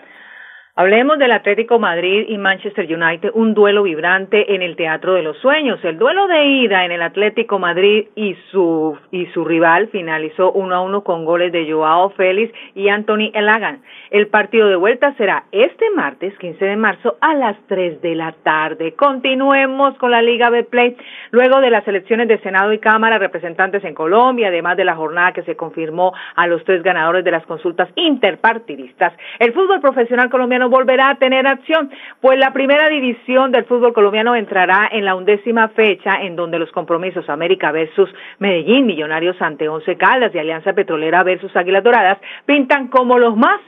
Hablemos 0.80 1.18
del 1.18 1.32
Atlético 1.32 1.80
Madrid 1.80 2.26
y 2.28 2.38
Manchester 2.38 2.86
United, 2.86 3.32
un 3.34 3.52
duelo 3.52 3.82
vibrante 3.82 4.54
en 4.54 4.62
el 4.62 4.76
Teatro 4.76 5.14
de 5.14 5.24
los 5.24 5.36
Sueños. 5.38 5.80
El 5.82 5.98
duelo 5.98 6.28
de 6.28 6.46
ida 6.46 6.84
en 6.84 6.92
el 6.92 7.02
Atlético 7.02 7.58
Madrid 7.58 8.06
y 8.14 8.36
su, 8.52 8.96
y 9.10 9.26
su 9.34 9.44
rival 9.44 9.88
finalizó 9.88 10.52
uno 10.52 10.76
a 10.76 10.80
uno 10.80 11.02
con 11.02 11.24
goles 11.24 11.50
de 11.50 11.68
Joao 11.68 12.10
Félix 12.10 12.54
y 12.76 12.90
Anthony 12.90 13.32
Elagan. 13.34 13.82
El 14.10 14.28
partido 14.28 14.68
de 14.68 14.76
vuelta 14.76 15.12
será 15.18 15.44
este 15.52 15.90
martes 15.90 16.36
15 16.38 16.64
de 16.64 16.76
marzo 16.76 17.16
a 17.20 17.34
las 17.34 17.56
3 17.66 18.00
de 18.00 18.14
la 18.14 18.32
tarde. 18.32 18.94
Continuemos 18.94 19.98
con 19.98 20.10
la 20.10 20.22
Liga 20.22 20.48
B 20.48 20.64
Play. 20.64 20.96
Luego 21.30 21.60
de 21.60 21.68
las 21.68 21.86
elecciones 21.86 22.26
de 22.26 22.38
Senado 22.38 22.72
y 22.72 22.78
Cámara, 22.78 23.18
representantes 23.18 23.84
en 23.84 23.94
Colombia, 23.94 24.48
además 24.48 24.78
de 24.78 24.86
la 24.86 24.96
jornada 24.96 25.32
que 25.32 25.42
se 25.42 25.56
confirmó 25.56 26.14
a 26.36 26.46
los 26.46 26.64
tres 26.64 26.82
ganadores 26.82 27.22
de 27.22 27.30
las 27.30 27.44
consultas 27.44 27.90
interpartidistas, 27.96 29.12
el 29.38 29.52
fútbol 29.52 29.80
profesional 29.80 30.30
colombiano 30.30 30.70
volverá 30.70 31.10
a 31.10 31.14
tener 31.16 31.46
acción, 31.46 31.90
pues 32.22 32.38
la 32.38 32.54
primera 32.54 32.88
división 32.88 33.52
del 33.52 33.66
fútbol 33.66 33.92
colombiano 33.92 34.34
entrará 34.34 34.88
en 34.90 35.04
la 35.04 35.16
undécima 35.16 35.68
fecha 35.68 36.22
en 36.22 36.34
donde 36.34 36.58
los 36.58 36.72
compromisos 36.72 37.28
América 37.28 37.72
versus 37.72 38.08
Medellín, 38.38 38.86
Millonarios 38.86 39.36
ante 39.40 39.68
Once 39.68 39.96
Caldas 39.96 40.34
y 40.34 40.38
Alianza 40.38 40.72
Petrolera 40.72 41.22
versus 41.24 41.54
Águilas 41.54 41.84
Doradas 41.84 42.18
pintan 42.46 42.88
como 42.88 43.18
los 43.18 43.36
más. 43.36 43.60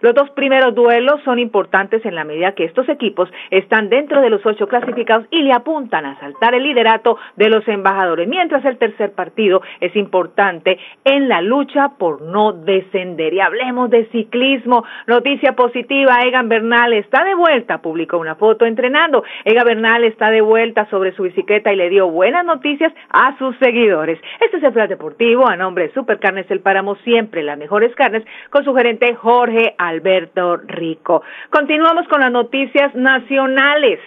Los 0.00 0.14
dos 0.14 0.30
primeros 0.30 0.74
duelos 0.74 1.20
son 1.24 1.38
importantes 1.38 2.04
en 2.04 2.14
la 2.14 2.24
medida 2.24 2.52
que 2.52 2.64
estos 2.64 2.88
equipos 2.88 3.30
están 3.50 3.88
dentro 3.88 4.20
de 4.20 4.30
los 4.30 4.44
ocho 4.44 4.68
clasificados 4.68 5.26
y 5.30 5.42
le 5.42 5.52
apuntan 5.52 6.04
a 6.04 6.18
saltar 6.20 6.54
el 6.54 6.62
liderato 6.62 7.18
de 7.36 7.48
los 7.48 7.66
embajadores, 7.68 8.28
mientras 8.28 8.64
el 8.64 8.76
tercer 8.76 9.12
partido 9.12 9.62
es 9.80 9.94
importante 9.96 10.78
en 11.04 11.28
la 11.28 11.40
lucha 11.40 11.92
por 11.98 12.22
no 12.22 12.52
descender. 12.52 13.32
Y 13.32 13.40
hablemos 13.40 13.90
de 13.90 14.06
ciclismo, 14.06 14.84
noticia 15.06 15.52
positiva, 15.52 16.20
Egan 16.22 16.48
Bernal 16.48 16.92
está 16.92 17.24
de 17.24 17.34
vuelta, 17.34 17.78
publicó 17.78 18.18
una 18.18 18.34
foto 18.34 18.66
entrenando. 18.66 19.24
Egan 19.44 19.66
Bernal 19.66 20.04
está 20.04 20.30
de 20.30 20.40
vuelta 20.40 20.86
sobre 20.90 21.12
su 21.12 21.22
bicicleta 21.22 21.72
y 21.72 21.76
le 21.76 21.88
dio 21.88 22.08
buenas 22.08 22.44
noticias 22.44 22.92
a 23.10 23.36
sus 23.38 23.56
seguidores. 23.58 24.20
Este 24.40 24.58
es 24.58 24.62
el 24.62 24.72
plan 24.72 24.88
deportivo 24.88 25.48
a 25.48 25.56
nombre 25.56 25.88
de 25.88 25.94
Supercarnes 25.94 26.50
El 26.50 26.60
Páramo, 26.60 26.96
siempre 26.96 27.42
las 27.42 27.58
mejores 27.58 27.94
carnes, 27.94 28.24
con 28.50 28.64
su 28.64 28.74
gerente 28.74 29.05
Jorge 29.14 29.74
Alberto 29.78 30.56
Rico. 30.56 31.22
Continuamos 31.50 32.08
con 32.08 32.20
las 32.20 32.32
noticias 32.32 32.94
nacionales. 32.94 34.00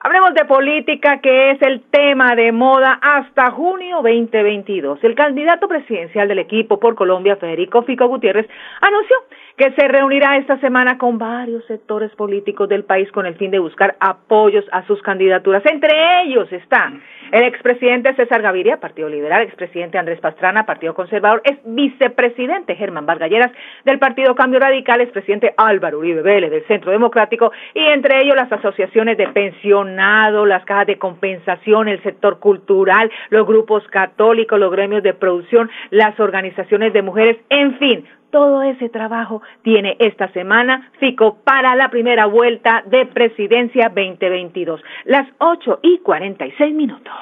Hablemos 0.00 0.34
de 0.34 0.44
política, 0.44 1.20
que 1.20 1.52
es 1.52 1.62
el 1.62 1.82
tema 1.90 2.36
de 2.36 2.52
moda 2.52 2.98
hasta 3.00 3.50
junio 3.50 4.02
2022. 4.02 5.02
El 5.02 5.14
candidato 5.14 5.68
presidencial 5.68 6.28
del 6.28 6.38
equipo 6.38 6.78
por 6.78 6.94
Colombia, 6.94 7.36
Federico 7.36 7.82
Fico 7.82 8.06
Gutiérrez, 8.06 8.46
anunció 8.80 9.16
que 9.56 9.72
se 9.72 9.88
reunirá 9.88 10.36
esta 10.36 10.58
semana 10.60 10.98
con 10.98 11.18
varios 11.18 11.64
sectores 11.64 12.14
políticos 12.14 12.68
del 12.68 12.84
país 12.84 13.10
con 13.10 13.24
el 13.24 13.36
fin 13.36 13.50
de 13.50 13.58
buscar 13.58 13.96
apoyos 14.00 14.64
a 14.70 14.86
sus 14.86 15.00
candidaturas. 15.00 15.64
Entre 15.64 16.22
ellos 16.22 16.52
están 16.52 17.02
el 17.32 17.42
expresidente 17.42 18.14
César 18.14 18.42
Gaviria, 18.42 18.78
Partido 18.78 19.08
Liberal, 19.08 19.42
expresidente 19.42 19.98
Andrés 19.98 20.20
Pastrana, 20.20 20.66
Partido 20.66 20.94
Conservador, 20.94 21.40
es 21.44 21.58
vicepresidente 21.64 22.76
Germán 22.76 23.06
Vargalleras 23.06 23.50
del 23.84 23.98
Partido 23.98 24.34
Cambio 24.34 24.60
Radical, 24.60 25.00
expresidente 25.00 25.54
Álvaro 25.56 25.98
Uribe 25.98 26.22
Vélez 26.22 26.50
del 26.50 26.66
Centro 26.66 26.92
Democrático 26.92 27.50
y 27.72 27.80
entre 27.80 28.22
ellos 28.22 28.36
las 28.36 28.52
asociaciones 28.52 29.16
de 29.16 29.28
pensionados, 29.28 30.46
las 30.46 30.64
cajas 30.66 30.86
de 30.86 30.98
compensación, 30.98 31.88
el 31.88 32.02
sector 32.02 32.38
cultural, 32.40 33.10
los 33.30 33.46
grupos 33.46 33.82
católicos, 33.88 34.60
los 34.60 34.70
gremios 34.70 35.02
de 35.02 35.14
producción, 35.14 35.70
las 35.90 36.18
organizaciones 36.20 36.92
de 36.92 37.02
mujeres, 37.02 37.38
en 37.48 37.78
fin, 37.78 38.06
todo 38.36 38.62
ese 38.62 38.90
trabajo 38.90 39.40
tiene 39.62 39.96
esta 39.98 40.28
semana 40.32 40.90
FICO 41.00 41.38
para 41.42 41.74
la 41.74 41.88
primera 41.88 42.26
vuelta 42.26 42.82
de 42.84 43.06
presidencia 43.06 43.88
2022. 43.88 44.78
Las 45.06 45.26
8 45.38 45.78
y 45.82 46.00
46 46.00 46.74
minutos. 46.74 47.14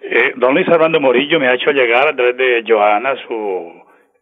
Eh, 0.00 0.32
don 0.36 0.54
Luis 0.54 0.66
Armando 0.70 1.00
Morillo 1.00 1.38
me 1.38 1.48
ha 1.48 1.54
hecho 1.54 1.70
llegar 1.70 2.08
a 2.08 2.16
través 2.16 2.38
de 2.38 2.64
Joana, 2.66 3.14
su 3.28 3.74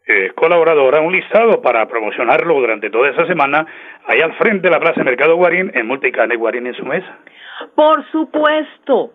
eh, 0.05 0.33
colaboradora, 0.35 0.99
un 0.99 1.13
listado 1.13 1.61
para 1.61 1.87
promocionarlo 1.87 2.55
durante 2.55 2.89
toda 2.89 3.09
esa 3.09 3.25
semana 3.25 3.65
ahí 4.05 4.19
al 4.19 4.33
frente 4.33 4.67
de 4.67 4.71
la 4.71 4.81
Plaza 4.81 5.01
Mercado 5.01 5.37
Guarín, 5.37 5.71
en 5.73 5.87
Multicane 5.87 6.35
Guarín 6.35 6.67
en 6.67 6.73
su 6.73 6.83
mesa. 6.83 7.19
Por 7.73 8.05
supuesto. 8.11 9.13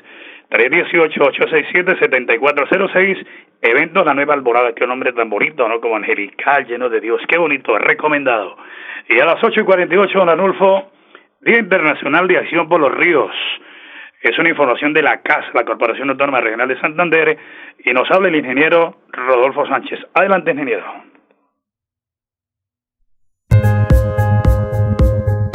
318-867-7406, 0.50 3.26
Eventos 3.62 4.04
La 4.04 4.14
Nueva 4.14 4.34
Alborada, 4.34 4.74
qué 4.74 4.84
nombre 4.86 5.12
tan 5.12 5.30
bonito, 5.30 5.68
¿no? 5.68 5.80
Como 5.80 5.96
angelical, 5.96 6.66
lleno 6.66 6.88
de 6.88 7.00
Dios, 7.00 7.20
qué 7.28 7.38
bonito, 7.38 7.78
recomendado. 7.78 8.56
Y 9.08 9.18
a 9.20 9.24
las 9.24 9.42
8 9.42 9.60
y 9.60 9.64
48, 9.64 10.18
don 10.18 10.28
Anulfo, 10.28 10.90
Día 11.40 11.58
Internacional 11.58 12.28
de 12.28 12.38
Acción 12.38 12.68
por 12.68 12.80
los 12.80 12.94
Ríos. 12.94 13.32
Es 14.22 14.38
una 14.38 14.48
información 14.48 14.92
de 14.94 15.02
la 15.02 15.20
CAS, 15.20 15.44
la 15.52 15.64
Corporación 15.64 16.08
Autónoma 16.10 16.40
Regional 16.40 16.68
de 16.68 16.80
Santander, 16.80 17.36
y 17.84 17.92
nos 17.92 18.08
habla 18.10 18.28
el 18.28 18.36
ingeniero 18.36 18.98
Rodolfo 19.12 19.66
Sánchez. 19.66 19.98
Adelante, 20.14 20.52
ingeniero. 20.52 20.84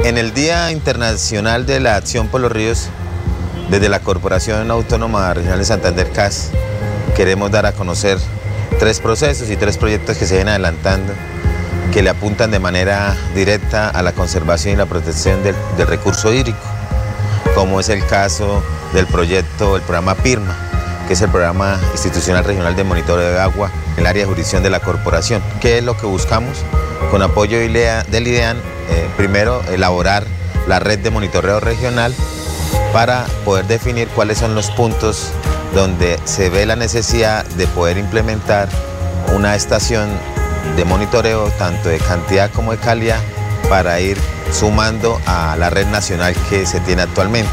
En 0.06 0.18
el 0.18 0.34
Día 0.34 0.72
Internacional 0.72 1.66
de 1.66 1.80
la 1.80 1.96
Acción 1.96 2.30
por 2.30 2.42
los 2.42 2.52
Ríos, 2.52 2.92
desde 3.70 3.90
la 3.90 4.00
Corporación 4.00 4.72
Autónoma 4.72 5.34
Regional 5.34 5.60
de 5.60 5.66
Santander 5.66 6.12
CAS 6.12 6.50
queremos 7.16 7.52
dar 7.52 7.66
a 7.66 7.74
conocer 7.74 8.18
tres 8.80 9.00
procesos 9.00 9.50
y 9.50 9.58
tres 9.58 9.78
proyectos 9.78 10.18
que 10.18 10.26
se 10.26 10.36
vienen 10.36 10.54
adelantando 10.54 11.14
que 11.92 12.02
le 12.02 12.10
apuntan 12.10 12.52
de 12.52 12.60
manera 12.60 13.16
directa 13.36 13.90
a 13.90 14.02
la 14.02 14.12
conservación 14.12 14.74
y 14.74 14.78
la 14.78 14.86
protección 14.86 15.42
del, 15.44 15.56
recurso 15.88 16.32
hídrico, 16.32 16.60
como 17.56 17.80
es 17.80 17.90
el 17.90 18.06
caso 18.06 18.64
del 18.94 19.08
proyecto, 19.08 19.76
el 19.76 19.82
programa 19.82 20.16
PIRMA, 20.16 20.56
que 21.08 21.14
es 21.14 21.22
el 21.22 21.30
programa 21.30 21.80
institucional 21.92 22.44
regional 22.44 22.76
de 22.76 22.84
monitoreo 22.84 23.32
de 23.32 23.40
agua 23.40 23.72
en 23.94 24.02
el 24.02 24.08
área 24.08 24.24
de 24.24 24.28
jurisdicción 24.28 24.62
de 24.62 24.70
la 24.70 24.80
corporación. 24.80 25.42
¿Qué 25.60 25.80
es 25.80 25.84
lo 25.84 25.98
que 25.98 26.06
buscamos? 26.06 26.60
Con 27.10 27.24
apoyo 27.24 27.58
del 27.58 27.72
IDEAN, 28.28 28.58
eh, 28.58 29.10
primero 29.18 29.64
elaborar 29.72 30.24
la 30.68 30.80
red 30.80 31.00
de 31.00 31.10
monitoreo 31.10 31.60
regional 31.60 32.14
para 32.94 33.26
poder 33.46 33.66
definir 33.68 34.08
cuáles 34.10 34.40
son 34.40 34.56
los 34.56 34.72
puntos 34.72 35.32
donde 35.74 36.20
se 36.26 36.50
ve 36.50 36.66
la 36.66 36.76
necesidad 36.76 37.46
de 37.46 37.68
poder 37.68 37.98
implementar 37.98 38.68
una 39.36 39.56
estación 39.56 40.10
de 40.76 40.86
monitoreo 40.86 41.50
tanto 41.58 41.90
de 41.90 42.00
cantidad 42.00 42.52
como 42.52 42.72
de 42.72 42.78
calidad 42.78 43.20
para 43.70 44.00
ir 44.00 44.18
sumando 44.52 45.20
a 45.26 45.56
la 45.58 45.70
red 45.70 45.88
nacional 45.88 46.36
que 46.50 46.66
se 46.66 46.80
tiene 46.80 47.04
actualmente. 47.04 47.52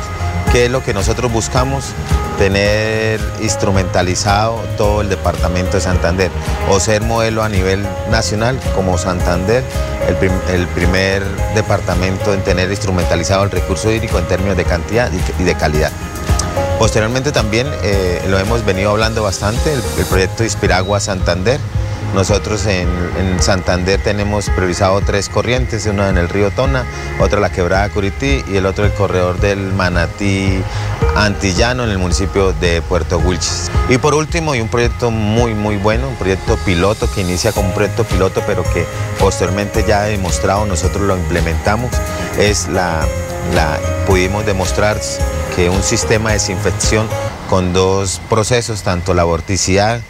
¿Qué 0.52 0.66
es 0.66 0.70
lo 0.70 0.82
que 0.82 0.94
nosotros 0.94 1.32
buscamos? 1.32 1.92
Tener 2.38 3.20
instrumentalizado 3.40 4.56
todo 4.76 5.00
el 5.00 5.08
departamento 5.08 5.72
de 5.76 5.80
Santander 5.80 6.30
o 6.70 6.78
ser 6.80 7.02
modelo 7.02 7.42
a 7.42 7.48
nivel 7.48 7.86
nacional 8.10 8.58
como 8.74 8.98
Santander, 8.98 9.64
el, 10.48 10.66
primer 10.68 11.22
departamento 11.54 12.34
en 12.34 12.42
tener 12.42 12.70
instrumentalizado 12.70 13.44
el 13.44 13.50
recurso 13.50 13.90
hídrico 13.90 14.18
en 14.18 14.26
términos 14.26 14.56
de 14.56 14.64
cantidad 14.64 15.10
y 15.12 15.42
de 15.42 15.54
calidad. 15.54 15.92
Posteriormente 16.78 17.32
también 17.32 17.66
eh, 17.82 18.22
lo 18.28 18.38
hemos 18.38 18.64
venido 18.64 18.90
hablando 18.90 19.22
bastante, 19.22 19.72
el, 19.72 19.82
el 19.98 20.04
proyecto 20.04 20.44
Inspiragua 20.44 21.00
Santander, 21.00 21.58
nosotros 22.14 22.66
en, 22.66 22.86
Santander 23.40 24.00
tenemos 24.00 24.48
priorizado 24.50 25.00
tres 25.02 25.28
corrientes, 25.28 25.84
una 25.86 26.08
en 26.08 26.16
el 26.16 26.28
río 26.28 26.50
Tona, 26.50 26.86
otra 27.20 27.38
la 27.38 27.50
quebrada 27.50 27.88
Curití 27.90 28.42
y 28.50 28.56
el 28.56 28.64
otro 28.64 28.86
el 28.86 28.92
corredor 28.92 29.38
del 29.40 29.58
Manatí 29.74 30.62
Antillano 31.14 31.84
en 31.84 31.90
el 31.90 31.98
municipio 31.98 32.54
de 32.54 32.80
Puerto 32.80 33.18
Wilches. 33.18 33.70
Y 33.90 33.98
por 33.98 34.14
último, 34.14 34.54
y 34.54 34.60
un 34.60 34.68
proyecto 34.68 35.10
muy 35.10 35.54
muy 35.54 35.76
bueno, 35.76 36.08
un 36.08 36.16
proyecto 36.16 36.56
piloto 36.64 37.10
que 37.12 37.20
inicia 37.20 37.52
como 37.52 37.68
un 37.68 37.74
proyecto 37.74 38.04
piloto 38.04 38.42
pero 38.46 38.64
que 38.64 38.86
posteriormente 39.18 39.84
ya 39.86 40.00
ha 40.00 40.04
demostrado, 40.04 40.64
nosotros 40.64 41.02
lo 41.02 41.16
implementamos, 41.16 41.90
es 42.38 42.68
la 42.68 43.06
pudimos 44.06 44.46
demostrar 44.46 45.00
que 45.54 45.70
un 45.70 45.82
sistema 45.82 46.30
de 46.30 46.34
desinfección 46.34 47.08
con 47.48 47.72
dos 47.72 48.20
procesos, 48.28 48.82
tanto 48.82 49.14
la 49.14 49.24
vorticidad 49.24 50.00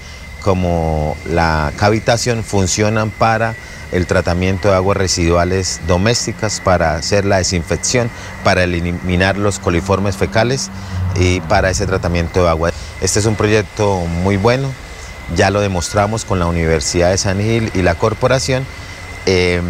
como 0.46 1.16
la 1.28 1.72
cavitación 1.76 2.44
funcionan 2.44 3.10
para 3.10 3.56
el 3.90 4.06
tratamiento 4.06 4.68
de 4.68 4.76
aguas 4.76 4.96
residuales 4.96 5.80
domésticas, 5.88 6.60
para 6.60 6.94
hacer 6.94 7.24
la 7.24 7.38
desinfección, 7.38 8.08
para 8.44 8.62
eliminar 8.62 9.38
los 9.38 9.58
coliformes 9.58 10.16
fecales 10.16 10.70
y 11.16 11.40
para 11.40 11.68
ese 11.68 11.84
tratamiento 11.88 12.44
de 12.44 12.48
agua. 12.48 12.70
Este 13.00 13.18
es 13.18 13.26
un 13.26 13.34
proyecto 13.34 13.96
muy 14.22 14.36
bueno, 14.36 14.70
ya 15.34 15.50
lo 15.50 15.60
demostramos 15.60 16.24
con 16.24 16.38
la 16.38 16.46
Universidad 16.46 17.10
de 17.10 17.18
San 17.18 17.40
Gil 17.40 17.72
y 17.74 17.82
la 17.82 17.96
corporación, 17.96 18.64
eh, 19.26 19.60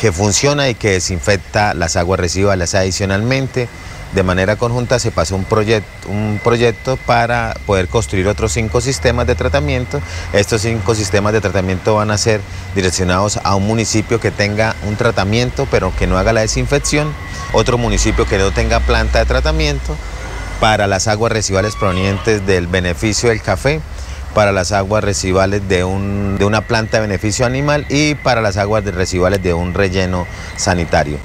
que 0.00 0.12
funciona 0.12 0.68
y 0.68 0.74
que 0.74 0.92
desinfecta 0.92 1.74
las 1.74 1.96
aguas 1.96 2.18
residuales 2.18 2.74
adicionalmente. 2.74 3.68
De 4.14 4.24
manera 4.24 4.56
conjunta 4.56 4.98
se 4.98 5.12
pasó 5.12 5.36
un, 5.36 5.44
proyecto, 5.44 6.08
un 6.08 6.40
proyecto 6.42 6.96
para 6.96 7.54
poder 7.66 7.86
construir 7.86 8.26
otros 8.26 8.52
cinco 8.52 8.80
sistemas 8.80 9.26
de 9.26 9.36
tratamiento. 9.36 10.00
Estos 10.32 10.62
cinco 10.62 10.94
sistemas 10.94 11.32
de 11.32 11.40
tratamiento 11.40 11.94
van 11.94 12.10
a 12.10 12.18
ser 12.18 12.40
direccionados 12.74 13.38
a 13.44 13.54
un 13.54 13.66
municipio 13.66 14.18
que 14.18 14.32
tenga 14.32 14.74
un 14.88 14.96
tratamiento 14.96 15.68
pero 15.70 15.94
que 15.96 16.08
no 16.08 16.18
haga 16.18 16.32
la 16.32 16.40
desinfección, 16.40 17.12
otro 17.52 17.78
municipio 17.78 18.26
que 18.26 18.38
no 18.38 18.50
tenga 18.50 18.80
planta 18.80 19.20
de 19.20 19.26
tratamiento 19.26 19.96
para 20.60 20.86
las 20.86 21.06
aguas 21.06 21.30
residuales 21.30 21.76
provenientes 21.76 22.44
del 22.46 22.66
beneficio 22.66 23.28
del 23.28 23.42
café, 23.42 23.80
para 24.34 24.52
las 24.52 24.72
aguas 24.72 25.04
residuales 25.04 25.68
de, 25.68 25.84
un, 25.84 26.36
de 26.38 26.44
una 26.44 26.62
planta 26.62 26.98
de 26.98 27.06
beneficio 27.06 27.46
animal 27.46 27.86
y 27.88 28.14
para 28.14 28.40
las 28.40 28.56
aguas 28.56 28.84
residuales 28.84 29.42
de 29.42 29.54
un 29.54 29.74
relleno 29.74 30.26
sanitario. 30.56 31.18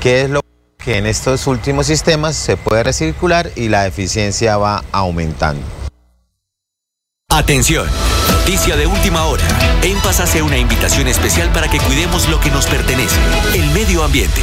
¿Qué 0.00 0.22
es 0.22 0.30
lo 0.30 0.40
que 0.78 0.98
en 0.98 1.06
estos 1.06 1.46
últimos 1.46 1.86
sistemas 1.86 2.36
se 2.36 2.56
puede 2.56 2.82
recircular 2.82 3.50
y 3.56 3.68
la 3.68 3.86
eficiencia 3.86 4.56
va 4.56 4.84
aumentando? 4.92 5.62
Atención, 7.30 7.86
noticia 8.30 8.76
de 8.76 8.86
última 8.86 9.24
hora. 9.24 9.44
En 9.82 9.98
Paz 10.00 10.20
hace 10.20 10.42
una 10.42 10.58
invitación 10.58 11.08
especial 11.08 11.48
para 11.50 11.68
que 11.68 11.78
cuidemos 11.78 12.28
lo 12.28 12.38
que 12.40 12.50
nos 12.50 12.66
pertenece, 12.66 13.18
el 13.54 13.70
medio 13.70 14.04
ambiente. 14.04 14.42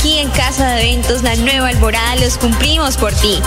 Aquí 0.00 0.18
en 0.18 0.30
Casa 0.30 0.66
de 0.66 0.80
Eventos 0.80 1.22
La 1.22 1.36
Nueva 1.36 1.68
Alborada 1.68 2.16
los 2.16 2.36
cumplimos 2.38 2.96
por 2.96 3.12
ti. 3.12 3.38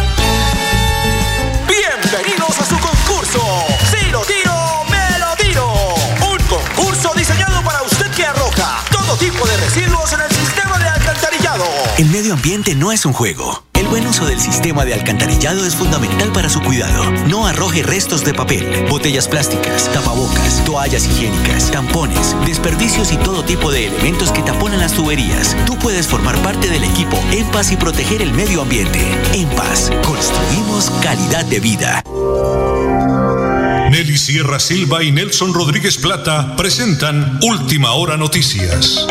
El 12.01 12.09
medio 12.09 12.33
ambiente 12.33 12.73
no 12.73 12.91
es 12.91 13.05
un 13.05 13.13
juego. 13.13 13.63
El 13.75 13.85
buen 13.85 14.07
uso 14.07 14.25
del 14.25 14.39
sistema 14.39 14.85
de 14.85 14.95
alcantarillado 14.95 15.63
es 15.63 15.75
fundamental 15.75 16.31
para 16.31 16.49
su 16.49 16.59
cuidado. 16.59 17.11
No 17.27 17.45
arroje 17.45 17.83
restos 17.83 18.25
de 18.25 18.33
papel, 18.33 18.87
botellas 18.89 19.27
plásticas, 19.27 19.87
tapabocas, 19.93 20.65
toallas 20.65 21.05
higiénicas, 21.05 21.69
tampones, 21.69 22.35
desperdicios 22.43 23.11
y 23.11 23.17
todo 23.17 23.43
tipo 23.43 23.71
de 23.71 23.85
elementos 23.85 24.31
que 24.31 24.41
taponan 24.41 24.79
las 24.79 24.93
tuberías. 24.93 25.55
Tú 25.67 25.77
puedes 25.77 26.07
formar 26.07 26.35
parte 26.41 26.71
del 26.71 26.83
equipo 26.85 27.23
En 27.31 27.45
Paz 27.51 27.71
y 27.71 27.75
proteger 27.75 28.23
el 28.23 28.33
medio 28.33 28.63
ambiente. 28.63 28.99
En 29.35 29.47
Paz, 29.49 29.91
construimos 30.03 30.89
calidad 31.03 31.45
de 31.45 31.59
vida. 31.59 32.03
Nelly 33.91 34.17
Sierra 34.17 34.59
Silva 34.59 35.03
y 35.03 35.11
Nelson 35.11 35.53
Rodríguez 35.53 35.97
Plata 35.97 36.55
presentan 36.55 37.37
Última 37.43 37.91
Hora 37.91 38.17
Noticias. 38.17 39.05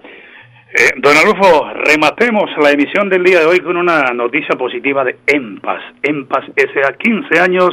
Eh, 0.74 0.88
don 0.96 1.14
Arnulfo, 1.14 1.68
rematemos 1.84 2.50
la 2.62 2.70
emisión 2.70 3.10
del 3.10 3.24
día 3.24 3.40
de 3.40 3.46
hoy 3.46 3.60
con 3.60 3.76
una 3.76 4.04
noticia 4.14 4.56
positiva 4.56 5.04
de 5.04 5.18
EMPAS. 5.26 5.82
EMPAS 6.02 6.46
S.A. 6.56 6.94
15 6.94 7.40
años 7.40 7.68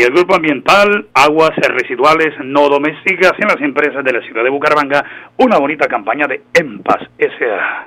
y 0.00 0.02
el 0.02 0.12
Grupo 0.12 0.34
Ambiental 0.34 1.08
Aguas 1.12 1.50
Residuales 1.56 2.32
No 2.42 2.70
Domésticas 2.70 3.32
en 3.38 3.48
las 3.48 3.60
empresas 3.60 4.02
de 4.02 4.14
la 4.14 4.22
ciudad 4.22 4.42
de 4.42 4.48
Bucaramanga, 4.48 5.04
una 5.36 5.58
bonita 5.58 5.88
campaña 5.88 6.26
de 6.26 6.40
EMPAS 6.54 7.02
S.A. 7.18 7.86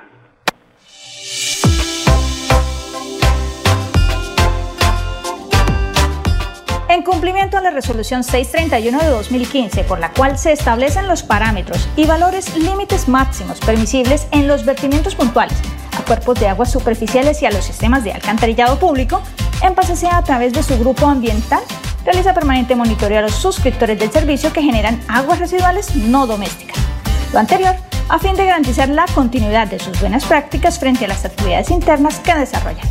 En 6.88 7.02
cumplimiento 7.02 7.58
a 7.58 7.60
la 7.60 7.70
resolución 7.70 8.22
631 8.22 8.96
de 8.96 9.10
2015, 9.10 9.82
por 9.82 9.98
la 9.98 10.12
cual 10.12 10.38
se 10.38 10.52
establecen 10.52 11.08
los 11.08 11.24
parámetros 11.24 11.88
y 11.96 12.06
valores 12.06 12.56
límites 12.56 13.08
máximos 13.08 13.58
permisibles 13.58 14.28
en 14.30 14.46
los 14.46 14.64
vertimientos 14.64 15.16
puntuales 15.16 15.60
a 15.98 16.04
cuerpos 16.04 16.38
de 16.38 16.46
aguas 16.46 16.70
superficiales 16.70 17.42
y 17.42 17.46
a 17.46 17.50
los 17.50 17.64
sistemas 17.64 18.04
de 18.04 18.12
alcantarillado 18.12 18.78
público, 18.78 19.20
en 19.64 19.74
a 20.12 20.22
través 20.22 20.52
de 20.52 20.62
su 20.62 20.78
grupo 20.78 21.06
ambiental 21.06 21.62
realiza 22.04 22.34
permanente 22.34 22.74
monitoreo 22.74 23.18
a 23.18 23.22
los 23.22 23.34
suscriptores 23.34 23.98
del 23.98 24.10
servicio 24.10 24.52
que 24.52 24.62
generan 24.62 25.00
aguas 25.08 25.38
residuales 25.38 25.94
no 25.96 26.26
domésticas. 26.26 26.76
Lo 27.32 27.38
anterior 27.38 27.74
a 28.08 28.18
fin 28.18 28.34
de 28.34 28.44
garantizar 28.44 28.88
la 28.88 29.06
continuidad 29.14 29.66
de 29.66 29.78
sus 29.78 29.98
buenas 30.00 30.24
prácticas 30.24 30.78
frente 30.78 31.06
a 31.06 31.08
las 31.08 31.24
actividades 31.24 31.70
internas 31.70 32.20
que 32.20 32.34
desarrollan. 32.34 32.86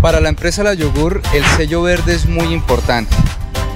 Para 0.00 0.20
la 0.20 0.28
empresa 0.28 0.62
La 0.62 0.74
Yogur, 0.74 1.22
el 1.32 1.44
sello 1.56 1.82
verde 1.82 2.14
es 2.14 2.26
muy 2.26 2.52
importante. 2.52 3.14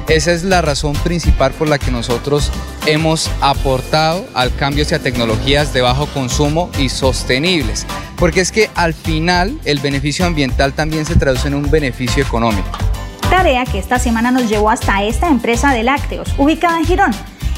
Esa 0.08 0.32
es 0.32 0.42
la 0.42 0.62
razón 0.62 0.94
principal 0.94 1.52
por 1.52 1.68
la 1.68 1.78
que 1.78 1.90
nosotros 1.90 2.50
hemos 2.86 3.30
aportado 3.40 4.26
al 4.34 4.54
cambio 4.54 4.84
hacia 4.84 4.98
tecnologías 4.98 5.72
de 5.74 5.82
bajo 5.82 6.06
consumo 6.06 6.70
y 6.78 6.88
sostenibles. 6.88 7.86
Porque 8.16 8.40
es 8.40 8.50
que 8.50 8.70
al 8.74 8.94
final 8.94 9.58
el 9.64 9.80
beneficio 9.80 10.24
ambiental 10.24 10.72
también 10.72 11.04
se 11.04 11.16
traduce 11.16 11.48
en 11.48 11.54
un 11.54 11.70
beneficio 11.70 12.22
económico. 12.22 12.87
Tarea 13.30 13.66
que 13.66 13.78
esta 13.78 13.98
semana 13.98 14.30
nos 14.30 14.48
llevó 14.48 14.70
hasta 14.70 15.02
esta 15.02 15.28
empresa 15.28 15.72
de 15.72 15.82
lácteos, 15.82 16.34
ubicada 16.38 16.78
en 16.78 16.86
Girón, 16.86 17.10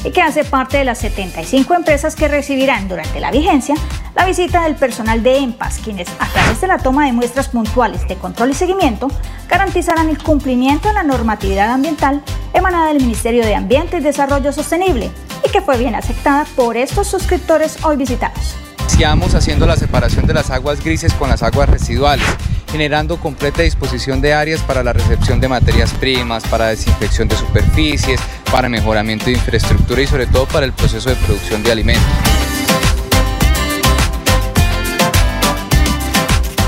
y 0.03 0.11
que 0.11 0.21
hace 0.21 0.43
parte 0.43 0.77
de 0.77 0.83
las 0.83 0.97
75 0.99 1.73
empresas 1.73 2.15
que 2.15 2.27
recibirán 2.27 2.89
durante 2.89 3.21
la 3.21 3.31
vigencia 3.31 3.75
la 4.13 4.25
visita 4.25 4.63
del 4.63 4.75
personal 4.75 5.23
de 5.23 5.37
EMPAS, 5.37 5.79
quienes 5.79 6.09
a 6.19 6.27
través 6.27 6.59
de 6.59 6.67
la 6.67 6.77
toma 6.77 7.05
de 7.05 7.13
muestras 7.13 7.47
puntuales 7.47 8.05
de 8.07 8.15
control 8.15 8.51
y 8.51 8.53
seguimiento 8.53 9.07
garantizarán 9.47 10.09
el 10.09 10.21
cumplimiento 10.21 10.89
de 10.89 10.95
la 10.95 11.03
normatividad 11.03 11.71
ambiental 11.71 12.21
emanada 12.53 12.87
del 12.87 13.01
Ministerio 13.01 13.45
de 13.45 13.55
Ambiente 13.55 13.97
y 13.97 14.01
Desarrollo 14.01 14.51
Sostenible 14.51 15.09
y 15.45 15.49
que 15.51 15.61
fue 15.61 15.77
bien 15.77 15.95
aceptada 15.95 16.45
por 16.57 16.75
estos 16.75 17.07
suscriptores 17.07 17.77
hoy 17.85 17.95
visitados. 17.95 18.55
Iniciamos 18.81 19.35
haciendo 19.35 19.65
la 19.65 19.77
separación 19.77 20.27
de 20.27 20.33
las 20.33 20.49
aguas 20.49 20.83
grises 20.83 21.13
con 21.13 21.29
las 21.29 21.43
aguas 21.43 21.69
residuales 21.69 22.27
generando 22.71 23.17
completa 23.17 23.63
disposición 23.63 24.21
de 24.21 24.33
áreas 24.33 24.61
para 24.61 24.83
la 24.83 24.93
recepción 24.93 25.39
de 25.39 25.47
materias 25.47 25.91
primas, 25.93 26.43
para 26.43 26.67
desinfección 26.67 27.27
de 27.27 27.35
superficies, 27.35 28.19
para 28.51 28.69
mejoramiento 28.69 29.25
de 29.25 29.33
infraestructura 29.33 30.01
y 30.01 30.07
sobre 30.07 30.27
todo 30.27 30.45
para 30.47 30.65
el 30.65 30.73
proceso 30.73 31.09
de 31.09 31.15
producción 31.17 31.61
de 31.63 31.71
alimentos. 31.71 32.05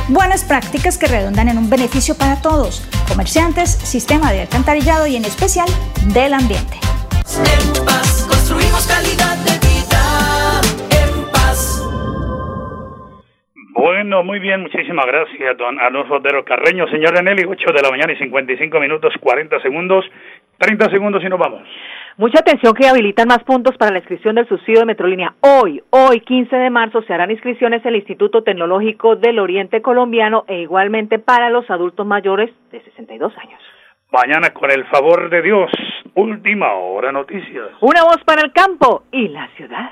Buenas 0.10 0.44
prácticas 0.44 0.98
que 0.98 1.08
redundan 1.08 1.48
en 1.48 1.58
un 1.58 1.70
beneficio 1.70 2.16
para 2.16 2.42
todos, 2.42 2.84
comerciantes, 3.08 3.72
sistema 3.72 4.32
de 4.32 4.42
alcantarillado 4.42 5.08
y 5.08 5.16
en 5.16 5.26
especial 5.26 5.68
del 6.14 6.34
ambiente. 6.34 6.80
Bueno, 13.84 14.24
muy 14.24 14.40
bien, 14.40 14.62
muchísimas 14.62 15.06
gracias, 15.06 15.58
don 15.58 15.78
Alonso 15.78 16.14
Otero 16.14 16.46
Carreño. 16.46 16.88
Señor 16.88 17.20
Eneli, 17.20 17.44
8 17.44 17.74
de 17.74 17.82
la 17.82 17.90
mañana 17.90 18.14
y 18.14 18.16
55 18.16 18.80
minutos, 18.80 19.14
40 19.20 19.60
segundos, 19.60 20.06
30 20.58 20.90
segundos 20.90 21.22
y 21.22 21.28
nos 21.28 21.38
vamos. 21.38 21.64
Mucha 22.16 22.40
atención 22.40 22.74
que 22.76 22.88
habilitan 22.88 23.28
más 23.28 23.44
puntos 23.44 23.76
para 23.76 23.92
la 23.92 23.98
inscripción 23.98 24.36
del 24.36 24.48
subsidio 24.48 24.80
de 24.80 24.86
Metrolínea. 24.86 25.34
Hoy, 25.42 25.84
hoy 25.90 26.22
15 26.22 26.56
de 26.56 26.70
marzo, 26.70 27.02
se 27.02 27.14
harán 27.14 27.30
inscripciones 27.30 27.82
en 27.82 27.90
el 27.90 27.96
Instituto 27.98 28.42
Tecnológico 28.42 29.18
del 29.18 29.38
Oriente 29.38 29.82
Colombiano 29.82 30.46
e 30.48 30.62
igualmente 30.62 31.20
para 31.20 31.50
los 31.50 31.70
adultos 31.70 32.08
mayores 32.08 32.52
de 32.72 32.82
62 32.84 33.38
años. 33.38 33.62
Mañana, 34.14 34.52
con 34.52 34.72
el 34.72 34.86
favor 34.86 35.30
de 35.30 35.42
Dios, 35.42 35.70
última 36.16 36.72
hora 36.72 37.12
noticias. 37.12 37.72
Una 37.82 38.04
voz 38.04 38.24
para 38.24 38.44
el 38.44 38.54
campo 38.54 39.04
y 39.12 39.28
la 39.28 39.50
ciudad. 39.58 39.92